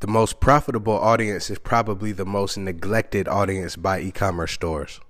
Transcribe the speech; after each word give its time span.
The 0.00 0.06
most 0.06 0.40
profitable 0.40 0.92
audience 0.92 1.48
is 1.48 1.58
probably 1.58 2.12
the 2.12 2.26
most 2.26 2.58
neglected 2.58 3.26
audience 3.28 3.76
by 3.76 4.00
e 4.00 4.10
commerce 4.10 4.52
stores. 4.52 5.00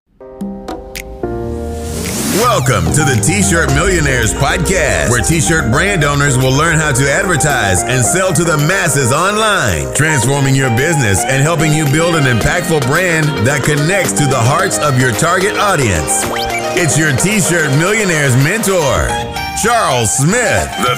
Welcome 2.38 2.94
to 2.94 3.02
the 3.02 3.20
T 3.26 3.42
shirt 3.42 3.74
Millionaires 3.74 4.32
Podcast, 4.32 5.10
where 5.10 5.24
t 5.24 5.40
shirt 5.40 5.72
brand 5.72 6.04
owners 6.04 6.38
will 6.38 6.56
learn 6.56 6.76
how 6.76 6.92
to 6.92 7.10
advertise 7.10 7.82
and 7.82 8.04
sell 8.04 8.32
to 8.32 8.44
the 8.44 8.58
masses 8.58 9.12
online, 9.12 9.92
transforming 9.96 10.54
your 10.54 10.70
business 10.76 11.24
and 11.24 11.42
helping 11.42 11.72
you 11.72 11.84
build 11.90 12.14
an 12.14 12.22
impactful 12.22 12.86
brand 12.86 13.26
that 13.44 13.64
connects 13.64 14.12
to 14.12 14.26
the 14.26 14.38
hearts 14.38 14.78
of 14.78 15.00
your 15.00 15.10
target 15.10 15.58
audience. 15.58 16.22
It's 16.78 16.96
your 16.96 17.10
t 17.16 17.40
shirt 17.40 17.74
Millionaires 17.82 18.36
mentor, 18.38 19.10
Charles 19.58 20.14
Smith 20.14 20.70
the 20.78 20.94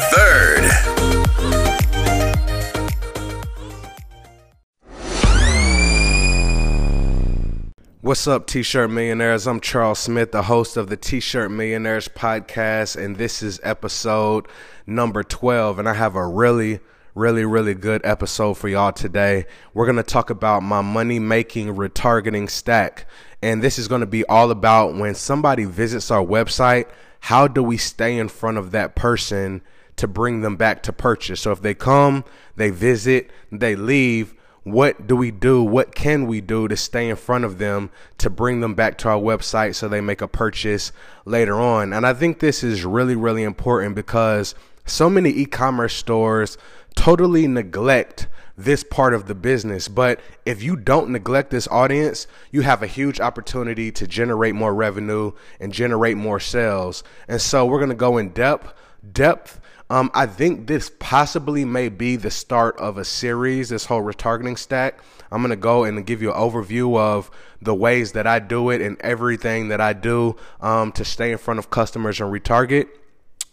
What's 8.09 8.27
up, 8.27 8.47
T 8.47 8.63
shirt 8.63 8.91
millionaires? 8.91 9.47
I'm 9.47 9.61
Charles 9.61 9.99
Smith, 9.99 10.33
the 10.33 10.45
host 10.45 10.79
of 10.79 10.89
the 10.89 10.97
T 10.97 11.21
shirt 11.21 11.51
millionaires 11.51 12.09
podcast, 12.09 12.97
and 12.97 13.17
this 13.17 13.43
is 13.43 13.61
episode 13.63 14.49
number 14.87 15.23
12. 15.23 15.79
And 15.79 15.87
I 15.87 15.93
have 15.93 16.15
a 16.15 16.27
really, 16.27 16.81
really, 17.15 17.45
really 17.45 17.75
good 17.75 18.01
episode 18.05 18.55
for 18.55 18.67
y'all 18.67 18.93
today. 18.93 19.45
We're 19.75 19.85
going 19.85 19.97
to 19.99 20.03
talk 20.03 20.31
about 20.31 20.63
my 20.63 20.81
money 20.81 21.19
making 21.19 21.77
retargeting 21.77 22.49
stack. 22.49 23.05
And 23.43 23.63
this 23.63 23.79
is 23.79 23.89
going 23.89 24.01
to 24.01 24.07
be 24.07 24.25
all 24.25 24.51
about 24.51 24.95
when 24.95 25.15
somebody 25.15 25.67
visits 25.67 26.11
our 26.11 26.25
website, 26.25 26.87
how 27.21 27.47
do 27.47 27.63
we 27.63 27.77
stay 27.77 28.17
in 28.17 28.29
front 28.31 28.57
of 28.57 28.71
that 28.71 28.97
person 28.97 29.61
to 29.97 30.09
bring 30.09 30.41
them 30.41 30.57
back 30.57 30.83
to 30.85 30.95
purchase? 30.95 31.43
So 31.43 31.53
if 31.53 31.61
they 31.61 31.75
come, 31.75 32.25
they 32.57 32.71
visit, 32.71 33.31
they 33.53 33.77
leave 33.77 34.35
what 34.65 35.07
do 35.07 35.17
we 35.17 35.31
do? 35.31 35.63
What 35.63 35.95
can 35.95 36.27
we 36.27 36.41
do 36.41 36.69
to 36.69 36.77
stay 36.77 37.09
in 37.09 37.17
front 37.17 37.45
of 37.45 37.59
them 37.59 37.91
to 38.19 38.29
bring 38.29 38.61
them 38.61 38.75
back 38.75 38.99
to 38.99 39.09
our 39.09 39.21
website 39.21 39.75
so 39.75 39.89
they 39.89 40.01
make 40.01 40.21
a 40.21 40.29
purchase 40.29 40.93
later 41.25 41.61
on? 41.61 41.93
And 41.93 42.07
I 42.07 42.13
think 42.13 42.41
this 42.41 42.63
is 42.63 42.85
really, 42.85 43.17
really 43.17 43.43
important 43.43 43.95
because 43.95 44.55
so 44.85 45.09
many 45.09 45.31
e 45.31 45.47
commerce 45.47 45.95
stores 45.95 46.59
totally 46.95 47.47
neglect 47.47 48.29
this 48.59 48.83
part 48.83 49.15
of 49.15 49.27
the 49.27 49.35
business. 49.35 49.87
But 49.87 50.21
if 50.45 50.63
you 50.63 50.77
don't 50.77 51.11
neglect 51.11 51.51
this 51.51 51.69
audience, 51.69 52.27
you 52.51 52.63
have 52.63 52.83
a 52.83 52.89
huge 52.89 53.21
opportunity 53.21 53.93
to 53.93 54.07
generate 54.07 54.55
more 54.55 54.75
revenue 54.75 55.33
and 55.61 55.73
generate 55.73 56.17
more 56.17 56.41
sales. 56.41 57.05
And 57.29 57.41
so 57.41 57.65
we're 57.65 57.79
going 57.79 57.91
to 57.91 57.95
go 57.95 58.19
in 58.19 58.31
depth, 58.31 58.75
depth 59.13 59.61
um, 59.91 60.11
I 60.15 60.27
think 60.27 60.67
this 60.67 60.91
possibly 60.99 61.65
may 61.65 61.89
be 61.89 62.17
the 62.17 62.31
start 62.31 62.79
of 62.79 62.99
a 62.99 63.05
series, 63.05 63.71
this 63.71 63.87
whole 63.87 64.03
retargeting 64.03 64.59
stack. 64.59 65.01
I'm 65.31 65.41
going 65.41 65.51
to 65.51 65.57
go 65.57 65.85
and 65.85 66.05
give 66.07 66.23
you 66.23 66.33
an 66.33 66.39
overview 66.39 66.99
of 66.99 67.31
the 67.61 67.75
ways 67.75 68.13
that 68.13 68.27
I 68.27 68.39
do 68.39 68.71
it 68.71 68.81
and 68.81 69.01
everything 69.01 69.69
that 69.69 69.81
I 69.81 69.93
do 69.93 70.37
um, 70.61 70.93
to 70.93 71.05
stay 71.05 71.33
in 71.33 71.39
front 71.39 71.59
of 71.59 71.71
customers 71.71 72.21
and 72.21 72.33
retarget. 72.33 72.89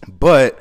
But 0.08 0.60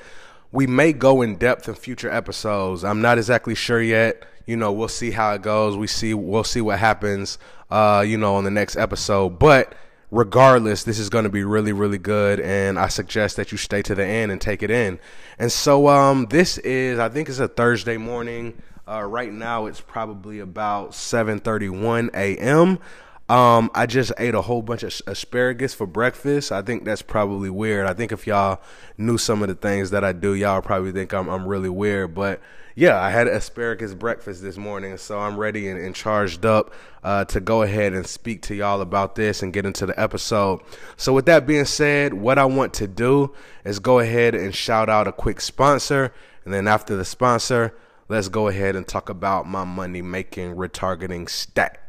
we 0.50 0.66
may 0.66 0.92
go 0.92 1.22
in 1.22 1.36
depth 1.36 1.68
in 1.68 1.74
future 1.74 2.10
episodes. 2.10 2.84
I'm 2.84 3.00
not 3.00 3.18
exactly 3.18 3.54
sure 3.54 3.82
yet. 3.82 4.24
You 4.46 4.56
know, 4.56 4.72
we'll 4.72 4.88
see 4.88 5.10
how 5.10 5.32
it 5.34 5.42
goes. 5.42 5.76
We 5.76 5.86
see 5.86 6.14
we'll 6.14 6.44
see 6.44 6.60
what 6.60 6.78
happens 6.78 7.38
uh, 7.70 8.04
you 8.06 8.16
know, 8.16 8.36
on 8.36 8.44
the 8.44 8.50
next 8.50 8.76
episode. 8.76 9.38
But 9.38 9.74
regardless, 10.10 10.84
this 10.84 10.98
is 10.98 11.08
going 11.08 11.24
to 11.24 11.30
be 11.30 11.44
really, 11.44 11.72
really 11.72 11.98
good. 11.98 12.40
And 12.40 12.78
I 12.78 12.88
suggest 12.88 13.36
that 13.36 13.52
you 13.52 13.58
stay 13.58 13.82
to 13.82 13.94
the 13.94 14.04
end 14.04 14.32
and 14.32 14.40
take 14.40 14.62
it 14.62 14.70
in. 14.70 14.98
And 15.38 15.50
so, 15.50 15.88
um, 15.88 16.26
this 16.30 16.58
is, 16.58 16.98
I 16.98 17.08
think 17.08 17.28
it's 17.28 17.38
a 17.38 17.48
Thursday 17.48 17.96
morning. 17.96 18.60
Uh, 18.86 19.02
right 19.02 19.32
now, 19.32 19.66
it's 19.66 19.80
probably 19.80 20.40
about 20.40 20.90
7:31 20.90 22.10
a.m. 22.14 22.78
Um, 23.26 23.70
I 23.74 23.86
just 23.86 24.12
ate 24.18 24.34
a 24.34 24.42
whole 24.42 24.60
bunch 24.60 24.82
of 24.82 25.00
asparagus 25.06 25.72
for 25.72 25.86
breakfast. 25.86 26.52
I 26.52 26.60
think 26.60 26.84
that's 26.84 27.00
probably 27.00 27.48
weird. 27.48 27.86
I 27.86 27.94
think 27.94 28.12
if 28.12 28.26
y'all 28.26 28.60
knew 28.98 29.16
some 29.16 29.42
of 29.42 29.48
the 29.48 29.54
things 29.54 29.90
that 29.90 30.04
I 30.04 30.12
do, 30.12 30.34
y'all 30.34 30.60
probably 30.60 30.92
think 30.92 31.14
I'm, 31.14 31.28
I'm 31.28 31.46
really 31.46 31.70
weird. 31.70 32.14
But 32.14 32.42
yeah, 32.74 33.00
I 33.00 33.10
had 33.10 33.26
asparagus 33.26 33.94
breakfast 33.94 34.42
this 34.42 34.58
morning, 34.58 34.98
so 34.98 35.20
I'm 35.20 35.38
ready 35.38 35.68
and, 35.68 35.80
and 35.80 35.94
charged 35.94 36.44
up 36.44 36.74
uh, 37.02 37.24
to 37.26 37.40
go 37.40 37.62
ahead 37.62 37.94
and 37.94 38.06
speak 38.06 38.42
to 38.42 38.54
y'all 38.54 38.82
about 38.82 39.14
this 39.14 39.42
and 39.42 39.54
get 39.54 39.64
into 39.64 39.86
the 39.86 39.98
episode. 39.98 40.60
So, 40.96 41.12
with 41.12 41.26
that 41.26 41.46
being 41.46 41.66
said, 41.66 42.14
what 42.14 42.38
I 42.38 42.44
want 42.44 42.74
to 42.74 42.88
do 42.88 43.32
is 43.64 43.78
go 43.78 44.00
ahead 44.00 44.34
and 44.34 44.54
shout 44.54 44.88
out 44.88 45.06
a 45.06 45.12
quick 45.12 45.40
sponsor, 45.40 46.12
and 46.44 46.52
then 46.52 46.66
after 46.66 46.96
the 46.96 47.04
sponsor, 47.04 47.74
let's 48.08 48.28
go 48.28 48.48
ahead 48.48 48.74
and 48.74 48.86
talk 48.86 49.08
about 49.08 49.46
my 49.46 49.64
money 49.64 50.02
making 50.02 50.56
retargeting 50.56 51.30
stack. 51.30 51.83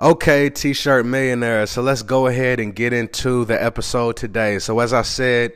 Okay, 0.00 0.50
T 0.50 0.72
shirt 0.72 1.06
millionaire. 1.06 1.66
So 1.66 1.80
let's 1.80 2.02
go 2.02 2.26
ahead 2.26 2.58
and 2.58 2.74
get 2.74 2.92
into 2.92 3.44
the 3.44 3.62
episode 3.62 4.16
today. 4.16 4.58
So, 4.58 4.80
as 4.80 4.92
I 4.92 5.02
said, 5.02 5.52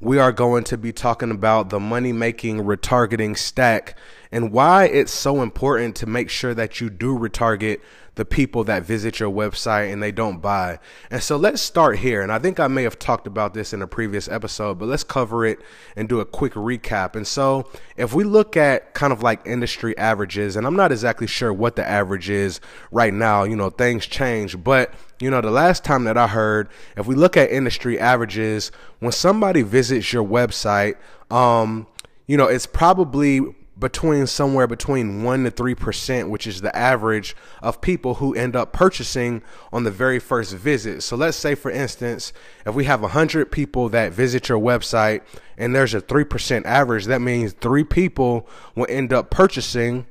we 0.00 0.20
are 0.20 0.30
going 0.30 0.62
to 0.64 0.78
be 0.78 0.92
talking 0.92 1.32
about 1.32 1.70
the 1.70 1.80
money 1.80 2.12
making 2.12 2.58
retargeting 2.58 3.36
stack 3.36 3.98
and 4.30 4.52
why 4.52 4.84
it's 4.84 5.12
so 5.12 5.42
important 5.42 5.96
to 5.96 6.06
make 6.06 6.30
sure 6.30 6.54
that 6.54 6.80
you 6.80 6.90
do 6.90 7.18
retarget 7.18 7.80
the 8.18 8.24
people 8.24 8.64
that 8.64 8.82
visit 8.82 9.20
your 9.20 9.30
website 9.30 9.92
and 9.92 10.02
they 10.02 10.10
don't 10.10 10.42
buy. 10.42 10.80
And 11.08 11.22
so 11.22 11.36
let's 11.36 11.62
start 11.62 11.98
here. 11.98 12.20
And 12.20 12.32
I 12.32 12.40
think 12.40 12.58
I 12.58 12.66
may 12.66 12.82
have 12.82 12.98
talked 12.98 13.28
about 13.28 13.54
this 13.54 13.72
in 13.72 13.80
a 13.80 13.86
previous 13.86 14.26
episode, 14.28 14.80
but 14.80 14.86
let's 14.86 15.04
cover 15.04 15.46
it 15.46 15.60
and 15.94 16.08
do 16.08 16.18
a 16.18 16.24
quick 16.24 16.54
recap. 16.54 17.14
And 17.14 17.24
so 17.24 17.70
if 17.96 18.12
we 18.12 18.24
look 18.24 18.56
at 18.56 18.92
kind 18.92 19.12
of 19.12 19.22
like 19.22 19.46
industry 19.46 19.96
averages, 19.96 20.56
and 20.56 20.66
I'm 20.66 20.74
not 20.74 20.90
exactly 20.90 21.28
sure 21.28 21.52
what 21.52 21.76
the 21.76 21.88
average 21.88 22.28
is 22.28 22.60
right 22.90 23.14
now, 23.14 23.44
you 23.44 23.54
know, 23.54 23.70
things 23.70 24.04
change, 24.04 24.64
but 24.64 24.92
you 25.20 25.30
know, 25.30 25.40
the 25.40 25.52
last 25.52 25.84
time 25.84 26.02
that 26.04 26.18
I 26.18 26.26
heard, 26.26 26.68
if 26.96 27.06
we 27.06 27.14
look 27.14 27.36
at 27.36 27.52
industry 27.52 28.00
averages, 28.00 28.72
when 28.98 29.12
somebody 29.12 29.62
visits 29.62 30.12
your 30.12 30.24
website, 30.24 30.96
um, 31.30 31.86
you 32.26 32.36
know, 32.36 32.46
it's 32.46 32.66
probably 32.66 33.54
between 33.78 34.26
somewhere 34.26 34.66
between 34.66 35.22
1 35.22 35.44
to 35.44 35.50
3%, 35.50 36.28
which 36.28 36.46
is 36.46 36.60
the 36.60 36.74
average 36.76 37.36
of 37.62 37.80
people 37.80 38.14
who 38.14 38.34
end 38.34 38.56
up 38.56 38.72
purchasing 38.72 39.42
on 39.72 39.84
the 39.84 39.90
very 39.90 40.18
first 40.18 40.54
visit. 40.54 41.02
So 41.02 41.16
let's 41.16 41.36
say, 41.36 41.54
for 41.54 41.70
instance, 41.70 42.32
if 42.66 42.74
we 42.74 42.84
have 42.84 43.02
100 43.02 43.52
people 43.52 43.88
that 43.90 44.12
visit 44.12 44.48
your 44.48 44.58
website 44.58 45.20
and 45.56 45.74
there's 45.74 45.94
a 45.94 46.00
3% 46.00 46.64
average, 46.64 47.06
that 47.06 47.20
means 47.20 47.52
three 47.52 47.84
people 47.84 48.48
will 48.74 48.86
end 48.88 49.12
up 49.12 49.30
purchasing 49.30 50.06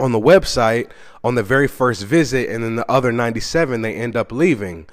on 0.00 0.12
the 0.12 0.20
website 0.20 0.90
on 1.24 1.34
the 1.34 1.42
very 1.42 1.66
first 1.66 2.04
visit, 2.04 2.48
and 2.48 2.62
then 2.62 2.76
the 2.76 2.90
other 2.90 3.10
97 3.10 3.82
they 3.82 3.94
end 3.94 4.16
up 4.16 4.30
leaving. 4.30 4.86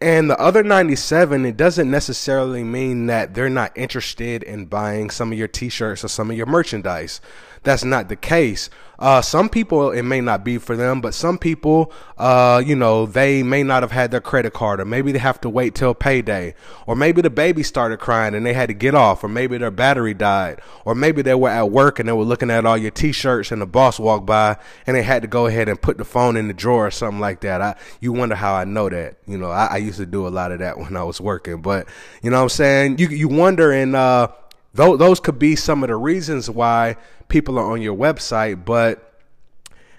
And 0.00 0.28
the 0.28 0.38
other 0.38 0.62
97, 0.62 1.46
it 1.46 1.56
doesn't 1.56 1.90
necessarily 1.90 2.62
mean 2.62 3.06
that 3.06 3.32
they're 3.32 3.48
not 3.48 3.72
interested 3.76 4.42
in 4.42 4.66
buying 4.66 5.08
some 5.08 5.32
of 5.32 5.38
your 5.38 5.48
t 5.48 5.70
shirts 5.70 6.04
or 6.04 6.08
some 6.08 6.30
of 6.30 6.36
your 6.36 6.46
merchandise. 6.46 7.20
That's 7.66 7.82
not 7.82 8.08
the 8.08 8.14
case. 8.14 8.70
Uh, 8.96 9.20
some 9.20 9.48
people, 9.48 9.90
it 9.90 10.04
may 10.04 10.20
not 10.20 10.44
be 10.44 10.56
for 10.56 10.76
them, 10.76 11.00
but 11.00 11.14
some 11.14 11.36
people, 11.36 11.92
uh, 12.16 12.62
you 12.64 12.76
know, 12.76 13.06
they 13.06 13.42
may 13.42 13.64
not 13.64 13.82
have 13.82 13.90
had 13.90 14.12
their 14.12 14.20
credit 14.20 14.52
card, 14.52 14.80
or 14.80 14.84
maybe 14.84 15.10
they 15.10 15.18
have 15.18 15.40
to 15.40 15.50
wait 15.50 15.74
till 15.74 15.92
payday, 15.92 16.54
or 16.86 16.94
maybe 16.94 17.20
the 17.22 17.28
baby 17.28 17.64
started 17.64 17.98
crying 17.98 18.36
and 18.36 18.46
they 18.46 18.52
had 18.52 18.68
to 18.68 18.72
get 18.72 18.94
off, 18.94 19.24
or 19.24 19.28
maybe 19.28 19.58
their 19.58 19.72
battery 19.72 20.14
died, 20.14 20.60
or 20.84 20.94
maybe 20.94 21.22
they 21.22 21.34
were 21.34 21.48
at 21.48 21.72
work 21.72 21.98
and 21.98 22.08
they 22.08 22.12
were 22.12 22.22
looking 22.22 22.52
at 22.52 22.64
all 22.64 22.78
your 22.78 22.92
t 22.92 23.10
shirts 23.10 23.50
and 23.50 23.60
the 23.60 23.66
boss 23.66 23.98
walked 23.98 24.26
by 24.26 24.56
and 24.86 24.96
they 24.96 25.02
had 25.02 25.22
to 25.22 25.28
go 25.28 25.46
ahead 25.46 25.68
and 25.68 25.82
put 25.82 25.98
the 25.98 26.04
phone 26.04 26.36
in 26.36 26.46
the 26.46 26.54
drawer 26.54 26.86
or 26.86 26.92
something 26.92 27.20
like 27.20 27.40
that. 27.40 27.60
I, 27.60 27.74
you 28.00 28.12
wonder 28.12 28.36
how 28.36 28.54
I 28.54 28.62
know 28.62 28.88
that. 28.88 29.16
You 29.26 29.38
know, 29.38 29.50
I, 29.50 29.66
I 29.72 29.76
used 29.78 29.98
to 29.98 30.06
do 30.06 30.28
a 30.28 30.30
lot 30.30 30.52
of 30.52 30.60
that 30.60 30.78
when 30.78 30.96
I 30.96 31.02
was 31.02 31.20
working, 31.20 31.62
but 31.62 31.88
you 32.22 32.30
know 32.30 32.36
what 32.36 32.44
I'm 32.44 32.48
saying? 32.50 32.98
You, 32.98 33.08
you 33.08 33.26
wonder 33.26 33.72
and, 33.72 33.96
uh, 33.96 34.28
those, 34.76 34.98
those 34.98 35.20
could 35.20 35.38
be 35.38 35.56
some 35.56 35.82
of 35.82 35.88
the 35.88 35.96
reasons 35.96 36.48
why 36.48 36.96
people 37.28 37.58
are 37.58 37.72
on 37.72 37.82
your 37.82 37.96
website, 37.96 38.64
but 38.64 39.14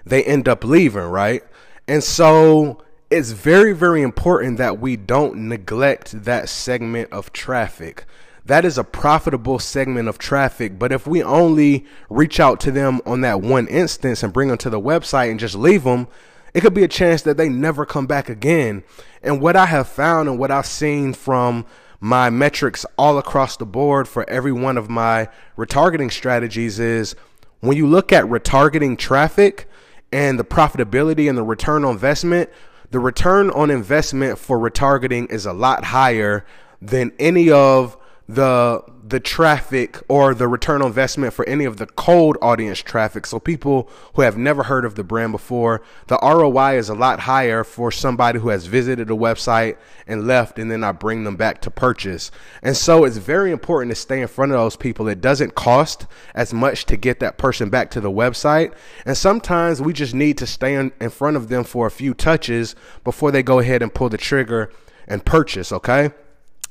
they 0.04 0.24
end 0.24 0.48
up 0.48 0.64
leaving, 0.64 1.02
right? 1.02 1.42
And 1.86 2.02
so 2.02 2.82
it's 3.10 3.30
very, 3.30 3.72
very 3.72 4.02
important 4.02 4.58
that 4.58 4.80
we 4.80 4.96
don't 4.96 5.48
neglect 5.48 6.24
that 6.24 6.48
segment 6.48 7.12
of 7.12 7.32
traffic. 7.32 8.04
That 8.44 8.64
is 8.64 8.78
a 8.78 8.84
profitable 8.84 9.58
segment 9.58 10.08
of 10.08 10.18
traffic. 10.18 10.78
But 10.78 10.92
if 10.92 11.06
we 11.06 11.22
only 11.22 11.86
reach 12.08 12.40
out 12.40 12.60
to 12.60 12.70
them 12.70 13.00
on 13.04 13.20
that 13.20 13.42
one 13.42 13.66
instance 13.68 14.22
and 14.22 14.32
bring 14.32 14.48
them 14.48 14.58
to 14.58 14.70
the 14.70 14.80
website 14.80 15.30
and 15.30 15.40
just 15.40 15.54
leave 15.54 15.84
them, 15.84 16.08
it 16.54 16.62
could 16.62 16.74
be 16.74 16.82
a 16.82 16.88
chance 16.88 17.22
that 17.22 17.36
they 17.36 17.48
never 17.48 17.84
come 17.84 18.06
back 18.06 18.28
again. 18.28 18.84
And 19.22 19.40
what 19.40 19.56
I 19.56 19.66
have 19.66 19.88
found 19.88 20.28
and 20.28 20.38
what 20.38 20.50
I've 20.50 20.66
seen 20.66 21.12
from 21.12 21.66
my 22.00 22.30
metrics 22.30 22.86
all 22.96 23.18
across 23.18 23.56
the 23.56 23.66
board 23.66 24.06
for 24.06 24.28
every 24.28 24.52
one 24.52 24.76
of 24.76 24.88
my 24.88 25.28
retargeting 25.56 26.12
strategies 26.12 26.78
is 26.78 27.16
when 27.60 27.76
you 27.76 27.86
look 27.86 28.12
at 28.12 28.24
retargeting 28.24 28.96
traffic 28.96 29.68
and 30.12 30.38
the 30.38 30.44
profitability 30.44 31.28
and 31.28 31.36
the 31.36 31.42
return 31.42 31.84
on 31.84 31.92
investment, 31.92 32.48
the 32.90 33.00
return 33.00 33.50
on 33.50 33.70
investment 33.70 34.38
for 34.38 34.58
retargeting 34.58 35.30
is 35.30 35.44
a 35.44 35.52
lot 35.52 35.84
higher 35.84 36.46
than 36.80 37.12
any 37.18 37.50
of 37.50 37.96
the 38.28 38.84
the 39.08 39.18
traffic 39.18 39.98
or 40.06 40.34
the 40.34 40.46
return 40.46 40.82
on 40.82 40.88
investment 40.88 41.32
for 41.32 41.48
any 41.48 41.64
of 41.64 41.78
the 41.78 41.86
cold 41.86 42.36
audience 42.42 42.78
traffic. 42.78 43.24
So 43.24 43.40
people 43.40 43.88
who 44.12 44.20
have 44.20 44.36
never 44.36 44.64
heard 44.64 44.84
of 44.84 44.96
the 44.96 45.04
brand 45.04 45.32
before, 45.32 45.80
the 46.08 46.18
ROI 46.22 46.76
is 46.76 46.90
a 46.90 46.94
lot 46.94 47.20
higher 47.20 47.64
for 47.64 47.90
somebody 47.90 48.38
who 48.38 48.50
has 48.50 48.66
visited 48.66 49.10
a 49.10 49.14
website 49.14 49.78
and 50.06 50.26
left 50.26 50.58
and 50.58 50.70
then 50.70 50.84
I 50.84 50.92
bring 50.92 51.24
them 51.24 51.36
back 51.36 51.62
to 51.62 51.70
purchase. 51.70 52.30
And 52.62 52.76
so 52.76 53.04
it's 53.04 53.16
very 53.16 53.50
important 53.50 53.92
to 53.92 54.00
stay 54.00 54.20
in 54.20 54.28
front 54.28 54.52
of 54.52 54.58
those 54.58 54.76
people. 54.76 55.08
It 55.08 55.22
doesn't 55.22 55.54
cost 55.54 56.06
as 56.34 56.52
much 56.52 56.84
to 56.86 56.98
get 56.98 57.20
that 57.20 57.38
person 57.38 57.70
back 57.70 57.90
to 57.92 58.00
the 58.02 58.10
website. 58.10 58.74
And 59.06 59.16
sometimes 59.16 59.80
we 59.80 59.94
just 59.94 60.14
need 60.14 60.36
to 60.36 60.46
stay 60.46 60.74
in, 60.74 60.92
in 61.00 61.08
front 61.08 61.38
of 61.38 61.48
them 61.48 61.64
for 61.64 61.86
a 61.86 61.90
few 61.90 62.12
touches 62.12 62.76
before 63.04 63.30
they 63.30 63.42
go 63.42 63.58
ahead 63.58 63.80
and 63.80 63.94
pull 63.94 64.10
the 64.10 64.18
trigger 64.18 64.70
and 65.06 65.24
purchase, 65.24 65.72
okay? 65.72 66.10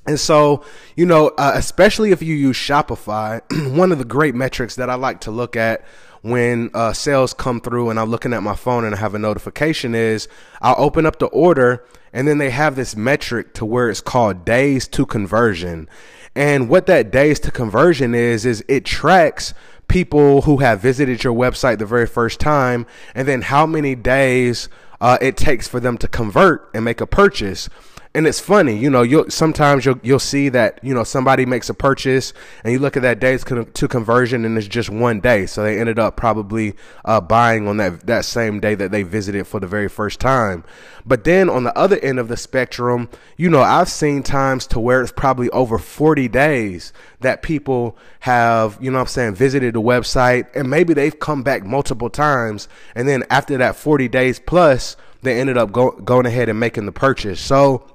And 0.07 0.17
so, 0.17 0.63
you 0.95 1.05
know, 1.05 1.27
uh, 1.37 1.51
especially 1.55 2.11
if 2.11 2.23
you 2.23 2.33
use 2.33 2.55
Shopify, 2.55 3.41
one 3.77 3.91
of 3.91 3.97
the 3.97 4.05
great 4.05 4.33
metrics 4.33 4.75
that 4.75 4.89
I 4.89 4.95
like 4.95 5.19
to 5.21 5.31
look 5.31 5.57
at 5.57 5.83
when 6.21 6.71
uh, 6.73 6.93
sales 6.93 7.33
come 7.33 7.59
through 7.59 7.89
and 7.89 7.99
I'm 7.99 8.09
looking 8.09 8.33
at 8.33 8.41
my 8.41 8.55
phone 8.55 8.85
and 8.85 8.95
I 8.95 8.97
have 8.99 9.13
a 9.13 9.19
notification 9.19 9.93
is 9.93 10.27
I'll 10.61 10.75
open 10.77 11.05
up 11.05 11.19
the 11.19 11.27
order 11.27 11.85
and 12.13 12.27
then 12.27 12.37
they 12.37 12.49
have 12.49 12.75
this 12.75 12.95
metric 12.95 13.53
to 13.55 13.65
where 13.65 13.89
it's 13.89 14.01
called 14.01 14.45
days 14.45 14.87
to 14.89 15.05
conversion. 15.05 15.89
And 16.35 16.69
what 16.69 16.85
that 16.85 17.11
days 17.11 17.39
to 17.41 17.51
conversion 17.51 18.15
is, 18.15 18.45
is 18.45 18.63
it 18.67 18.85
tracks 18.85 19.53
people 19.87 20.43
who 20.43 20.57
have 20.57 20.79
visited 20.79 21.23
your 21.23 21.33
website 21.33 21.79
the 21.79 21.85
very 21.85 22.07
first 22.07 22.39
time 22.39 22.85
and 23.13 23.27
then 23.27 23.41
how 23.41 23.65
many 23.65 23.93
days 23.93 24.69
uh, 25.01 25.17
it 25.21 25.35
takes 25.35 25.67
for 25.67 25.79
them 25.79 25.97
to 25.97 26.07
convert 26.07 26.69
and 26.73 26.85
make 26.85 27.01
a 27.01 27.07
purchase 27.07 27.69
and 28.17 28.25
it's 28.25 28.39
funny, 28.39 28.75
you 28.75 28.89
know, 28.89 29.03
you'll 29.03 29.29
sometimes 29.29 29.85
you'll 29.85 29.99
you'll 30.01 30.17
see 30.17 30.49
that 30.49 30.79
you 30.81 30.91
know 30.91 31.03
somebody 31.03 31.45
makes 31.45 31.69
a 31.69 31.73
purchase 31.75 32.33
and 32.63 32.73
you 32.73 32.79
look 32.79 32.97
at 32.97 33.03
that 33.03 33.19
days 33.19 33.43
to 33.43 33.87
conversion 33.87 34.43
and 34.43 34.57
it's 34.57 34.67
just 34.67 34.89
one 34.89 35.19
day, 35.19 35.45
so 35.45 35.61
they 35.61 35.79
ended 35.79 35.99
up 35.99 36.17
probably 36.17 36.73
uh, 37.05 37.21
buying 37.21 37.67
on 37.67 37.77
that 37.77 38.07
that 38.07 38.25
same 38.25 38.59
day 38.59 38.73
that 38.73 38.89
they 38.89 39.03
visited 39.03 39.45
for 39.45 39.59
the 39.59 39.67
very 39.67 39.87
first 39.87 40.19
time. 40.19 40.63
But 41.05 41.25
then 41.25 41.47
on 41.47 41.63
the 41.63 41.77
other 41.77 41.99
end 41.99 42.17
of 42.17 42.27
the 42.27 42.37
spectrum, 42.37 43.07
you 43.37 43.51
know, 43.51 43.61
I've 43.61 43.87
seen 43.87 44.23
times 44.23 44.65
to 44.67 44.79
where 44.79 45.03
it's 45.03 45.11
probably 45.11 45.51
over 45.51 45.77
40 45.77 46.27
days 46.27 46.93
that 47.19 47.43
people 47.43 47.95
have, 48.21 48.79
you 48.81 48.89
know 48.89 49.01
I'm 49.01 49.05
saying, 49.05 49.35
visited 49.35 49.75
the 49.75 49.81
website 49.81 50.47
and 50.55 50.71
maybe 50.71 50.95
they've 50.95 51.19
come 51.19 51.43
back 51.43 51.63
multiple 51.63 52.09
times 52.09 52.67
and 52.95 53.07
then 53.07 53.25
after 53.29 53.55
that 53.57 53.75
40 53.75 54.07
days 54.07 54.39
plus 54.39 54.97
they 55.21 55.39
ended 55.39 55.55
up 55.55 55.71
go, 55.71 55.91
going 55.91 56.25
ahead 56.25 56.49
and 56.49 56.59
making 56.59 56.87
the 56.87 56.91
purchase. 56.91 57.39
So 57.39 57.85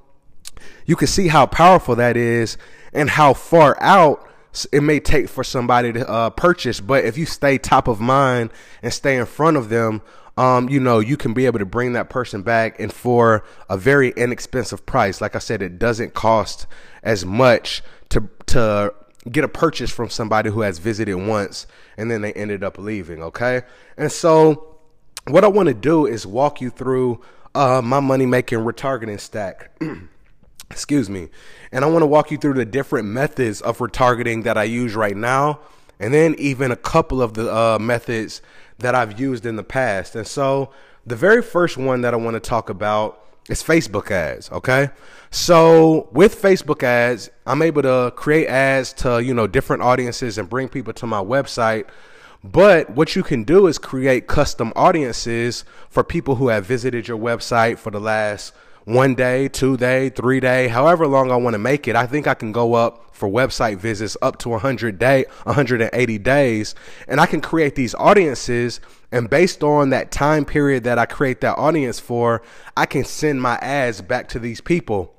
you 0.87 0.97
can 0.97 1.09
see 1.09 1.29
how 1.29 1.47
powerful 1.47 1.97
that 1.97 2.17
is 2.17 2.56
and 2.93 3.11
how 3.11 3.35
far 3.35 3.77
out 3.81 4.29
it 4.71 4.83
may 4.83 5.00
take 5.00 5.29
for 5.29 5.43
somebody 5.43 5.93
to 5.93 6.09
uh, 6.09 6.31
purchase. 6.31 6.81
But 6.81 7.05
if 7.05 7.17
you 7.17 7.27
stay 7.27 7.59
top 7.59 7.89
of 7.89 8.00
mind 8.00 8.50
and 8.83 8.93
stay 8.93 9.17
in 9.17 9.27
front 9.27 9.56
of 9.56 9.69
them, 9.69 10.03
um, 10.37 10.69
you 10.69 10.81
know, 10.81 10.99
you 10.99 11.17
can 11.17 11.35
be 11.35 11.47
able 11.47 11.59
to 11.59 11.67
bring 11.67 11.93
that 11.93 12.11
person 12.11 12.43
back 12.43 12.81
and 12.81 12.93
for 12.93 13.44
a 13.69 13.77
very 13.77 14.11
inexpensive 14.17 14.85
price. 14.87 15.21
Like 15.21 15.37
I 15.37 15.39
said, 15.39 15.62
it 15.62 15.79
doesn't 15.79 16.15
cost 16.15 16.67
as 17.03 17.25
much 17.25 17.83
to 18.11 18.29
to 18.47 18.94
get 19.31 19.44
a 19.44 19.49
purchase 19.49 19.91
from 19.91 20.09
somebody 20.09 20.50
who 20.50 20.62
has 20.62 20.79
visited 20.79 21.15
once 21.15 21.67
and 21.97 22.11
then 22.11 22.23
they 22.23 22.33
ended 22.33 22.65
up 22.65 22.79
leaving. 22.79 23.23
Okay, 23.23 23.62
and 23.97 24.11
so 24.11 24.79
what 25.29 25.44
I 25.44 25.49
want 25.49 25.69
to 25.69 25.75
do 25.75 26.06
is 26.06 26.27
walk 26.27 26.61
you 26.61 26.71
through 26.71 27.21
uh, 27.55 27.83
my 27.83 28.00
money 28.00 28.27
making 28.27 28.61
retargeting 28.61 29.21
stack. 29.21 29.71
Excuse 30.72 31.10
me. 31.10 31.28
And 31.70 31.84
I 31.84 31.88
want 31.88 32.02
to 32.02 32.06
walk 32.06 32.30
you 32.30 32.38
through 32.38 32.54
the 32.54 32.64
different 32.64 33.06
methods 33.06 33.60
of 33.60 33.78
retargeting 33.78 34.42
that 34.44 34.56
I 34.56 34.64
use 34.64 34.94
right 34.94 35.16
now, 35.16 35.60
and 36.00 36.12
then 36.14 36.34
even 36.38 36.70
a 36.70 36.76
couple 36.76 37.20
of 37.20 37.34
the 37.34 37.54
uh, 37.54 37.78
methods 37.78 38.40
that 38.78 38.94
I've 38.94 39.20
used 39.20 39.44
in 39.44 39.56
the 39.56 39.62
past. 39.62 40.16
And 40.16 40.26
so, 40.26 40.70
the 41.06 41.14
very 41.14 41.42
first 41.42 41.76
one 41.76 42.00
that 42.00 42.14
I 42.14 42.16
want 42.16 42.34
to 42.34 42.40
talk 42.40 42.70
about 42.70 43.22
is 43.50 43.62
Facebook 43.62 44.10
ads. 44.10 44.50
Okay. 44.50 44.88
So, 45.30 46.08
with 46.10 46.40
Facebook 46.40 46.82
ads, 46.82 47.28
I'm 47.46 47.60
able 47.60 47.82
to 47.82 48.12
create 48.16 48.46
ads 48.46 48.94
to, 48.94 49.22
you 49.22 49.34
know, 49.34 49.46
different 49.46 49.82
audiences 49.82 50.38
and 50.38 50.48
bring 50.48 50.69
people 50.69 50.94
to 50.94 51.06
my 51.06 51.22
website. 51.22 51.86
But 52.42 52.90
what 52.90 53.14
you 53.14 53.22
can 53.22 53.44
do 53.44 53.66
is 53.66 53.78
create 53.78 54.26
custom 54.26 54.72
audiences 54.74 55.64
for 55.90 56.02
people 56.02 56.36
who 56.36 56.48
have 56.48 56.64
visited 56.64 57.08
your 57.08 57.19
website 57.19 57.78
for 57.78 57.90
the 57.90 58.00
last 58.00 58.52
one 58.84 59.14
day, 59.14 59.49
two 59.49 59.76
day, 59.76 60.08
three 60.08 60.40
day, 60.40 60.69
however 60.69 61.06
long 61.06 61.31
I 61.31 61.37
want 61.37 61.55
to 61.55 61.58
make 61.58 61.87
it. 61.87 61.96
I 61.96 62.06
think 62.06 62.26
I 62.26 62.34
can 62.34 62.52
go 62.52 62.75
up 62.75 63.14
for 63.14 63.29
website 63.29 63.76
visits 63.79 64.17
up 64.20 64.38
to 64.38 64.49
100 64.49 64.99
day, 64.99 65.26
180 65.44 66.19
days, 66.19 66.75
and 67.06 67.20
I 67.20 67.26
can 67.26 67.40
create 67.40 67.75
these 67.75 67.94
audiences. 67.94 68.81
And 69.12 69.31
based 69.31 69.62
on 69.62 69.90
that 69.90 70.11
time 70.11 70.44
period 70.44 70.84
that 70.84 70.99
I 70.99 71.06
create 71.06 71.40
that 71.43 71.56
audience 71.58 72.00
for, 72.00 72.43
I 72.76 72.87
can 72.87 73.05
send 73.05 73.40
my 73.40 73.56
ads 73.56 74.00
back 74.00 74.29
to 74.31 74.38
these 74.38 74.61
people. 74.61 75.14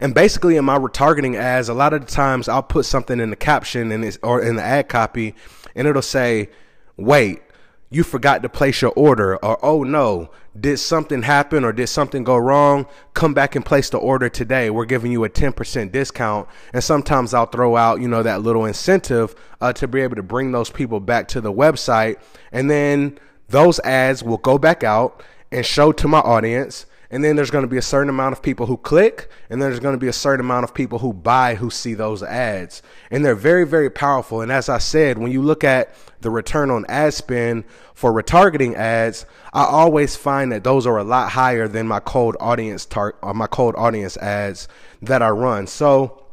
And 0.00 0.14
basically, 0.14 0.56
in 0.56 0.64
my 0.64 0.78
retargeting 0.78 1.36
ads, 1.36 1.68
a 1.68 1.74
lot 1.74 1.92
of 1.92 2.00
the 2.04 2.10
times 2.10 2.48
I'll 2.48 2.62
put 2.62 2.86
something 2.86 3.20
in 3.20 3.30
the 3.30 3.36
caption 3.36 3.92
and 3.92 4.18
or 4.22 4.40
in 4.42 4.56
the 4.56 4.62
ad 4.62 4.88
copy, 4.88 5.34
and 5.74 5.86
it'll 5.86 6.02
say, 6.02 6.48
"Wait, 6.96 7.42
you 7.90 8.02
forgot 8.02 8.42
to 8.42 8.48
place 8.48 8.82
your 8.82 8.92
order 8.92 9.36
or 9.44 9.58
oh 9.64 9.82
no 9.82 10.30
did 10.58 10.78
something 10.78 11.22
happen 11.22 11.64
or 11.64 11.72
did 11.72 11.86
something 11.86 12.24
go 12.24 12.36
wrong? 12.36 12.86
Come 13.14 13.32
back 13.32 13.54
and 13.54 13.64
place 13.64 13.90
the 13.90 13.98
order 13.98 14.28
today. 14.28 14.70
We're 14.70 14.86
giving 14.86 15.12
you 15.12 15.24
a 15.24 15.28
10% 15.30 15.92
discount. 15.92 16.48
And 16.72 16.82
sometimes 16.82 17.32
i'll 17.32 17.46
throw 17.46 17.76
out 17.76 18.00
you 18.00 18.08
know 18.08 18.22
that 18.22 18.42
little 18.42 18.64
incentive 18.64 19.34
uh, 19.60 19.72
to 19.74 19.86
be 19.86 20.00
able 20.00 20.16
to 20.16 20.22
bring 20.22 20.52
those 20.52 20.70
people 20.70 21.00
back 21.00 21.28
to 21.28 21.40
the 21.40 21.52
website. 21.52 22.16
And 22.52 22.70
then 22.70 23.18
those 23.48 23.78
ads 23.80 24.22
will 24.22 24.38
go 24.38 24.58
back 24.58 24.84
out 24.84 25.22
and 25.50 25.64
show 25.64 25.92
to 25.92 26.08
my 26.08 26.20
audience 26.20 26.86
and 27.10 27.24
then 27.24 27.36
there's 27.36 27.50
going 27.50 27.62
to 27.62 27.68
be 27.68 27.78
a 27.78 27.82
certain 27.82 28.10
amount 28.10 28.34
of 28.34 28.42
people 28.42 28.66
who 28.66 28.76
click 28.76 29.30
and 29.48 29.62
there's 29.62 29.80
going 29.80 29.94
to 29.94 30.00
be 30.00 30.08
a 30.08 30.12
certain 30.12 30.44
amount 30.44 30.64
of 30.64 30.74
people 30.74 30.98
who 30.98 31.12
buy 31.12 31.54
who 31.54 31.70
see 31.70 31.94
those 31.94 32.22
ads. 32.22 32.82
And 33.10 33.24
they're 33.24 33.34
very 33.34 33.66
very 33.66 33.90
powerful. 33.90 34.40
And 34.40 34.52
as 34.52 34.68
i 34.68 34.78
said 34.78 35.18
when 35.18 35.32
you 35.32 35.42
look 35.42 35.64
at 35.64 35.94
the 36.20 36.30
return 36.30 36.70
on 36.70 36.84
ad 36.88 37.14
spend 37.14 37.64
for 37.94 38.12
retargeting 38.12 38.74
ads 38.74 39.24
i 39.52 39.64
always 39.64 40.16
find 40.16 40.50
that 40.50 40.64
those 40.64 40.86
are 40.86 40.98
a 40.98 41.04
lot 41.04 41.30
higher 41.30 41.68
than 41.68 41.86
my 41.86 42.00
cold 42.00 42.36
audience 42.40 42.84
tar- 42.84 43.16
or 43.22 43.30
uh, 43.30 43.34
my 43.34 43.46
cold 43.46 43.74
audience 43.76 44.16
ads 44.18 44.68
that 45.02 45.22
i 45.22 45.28
run. 45.28 45.66
So 45.66 46.24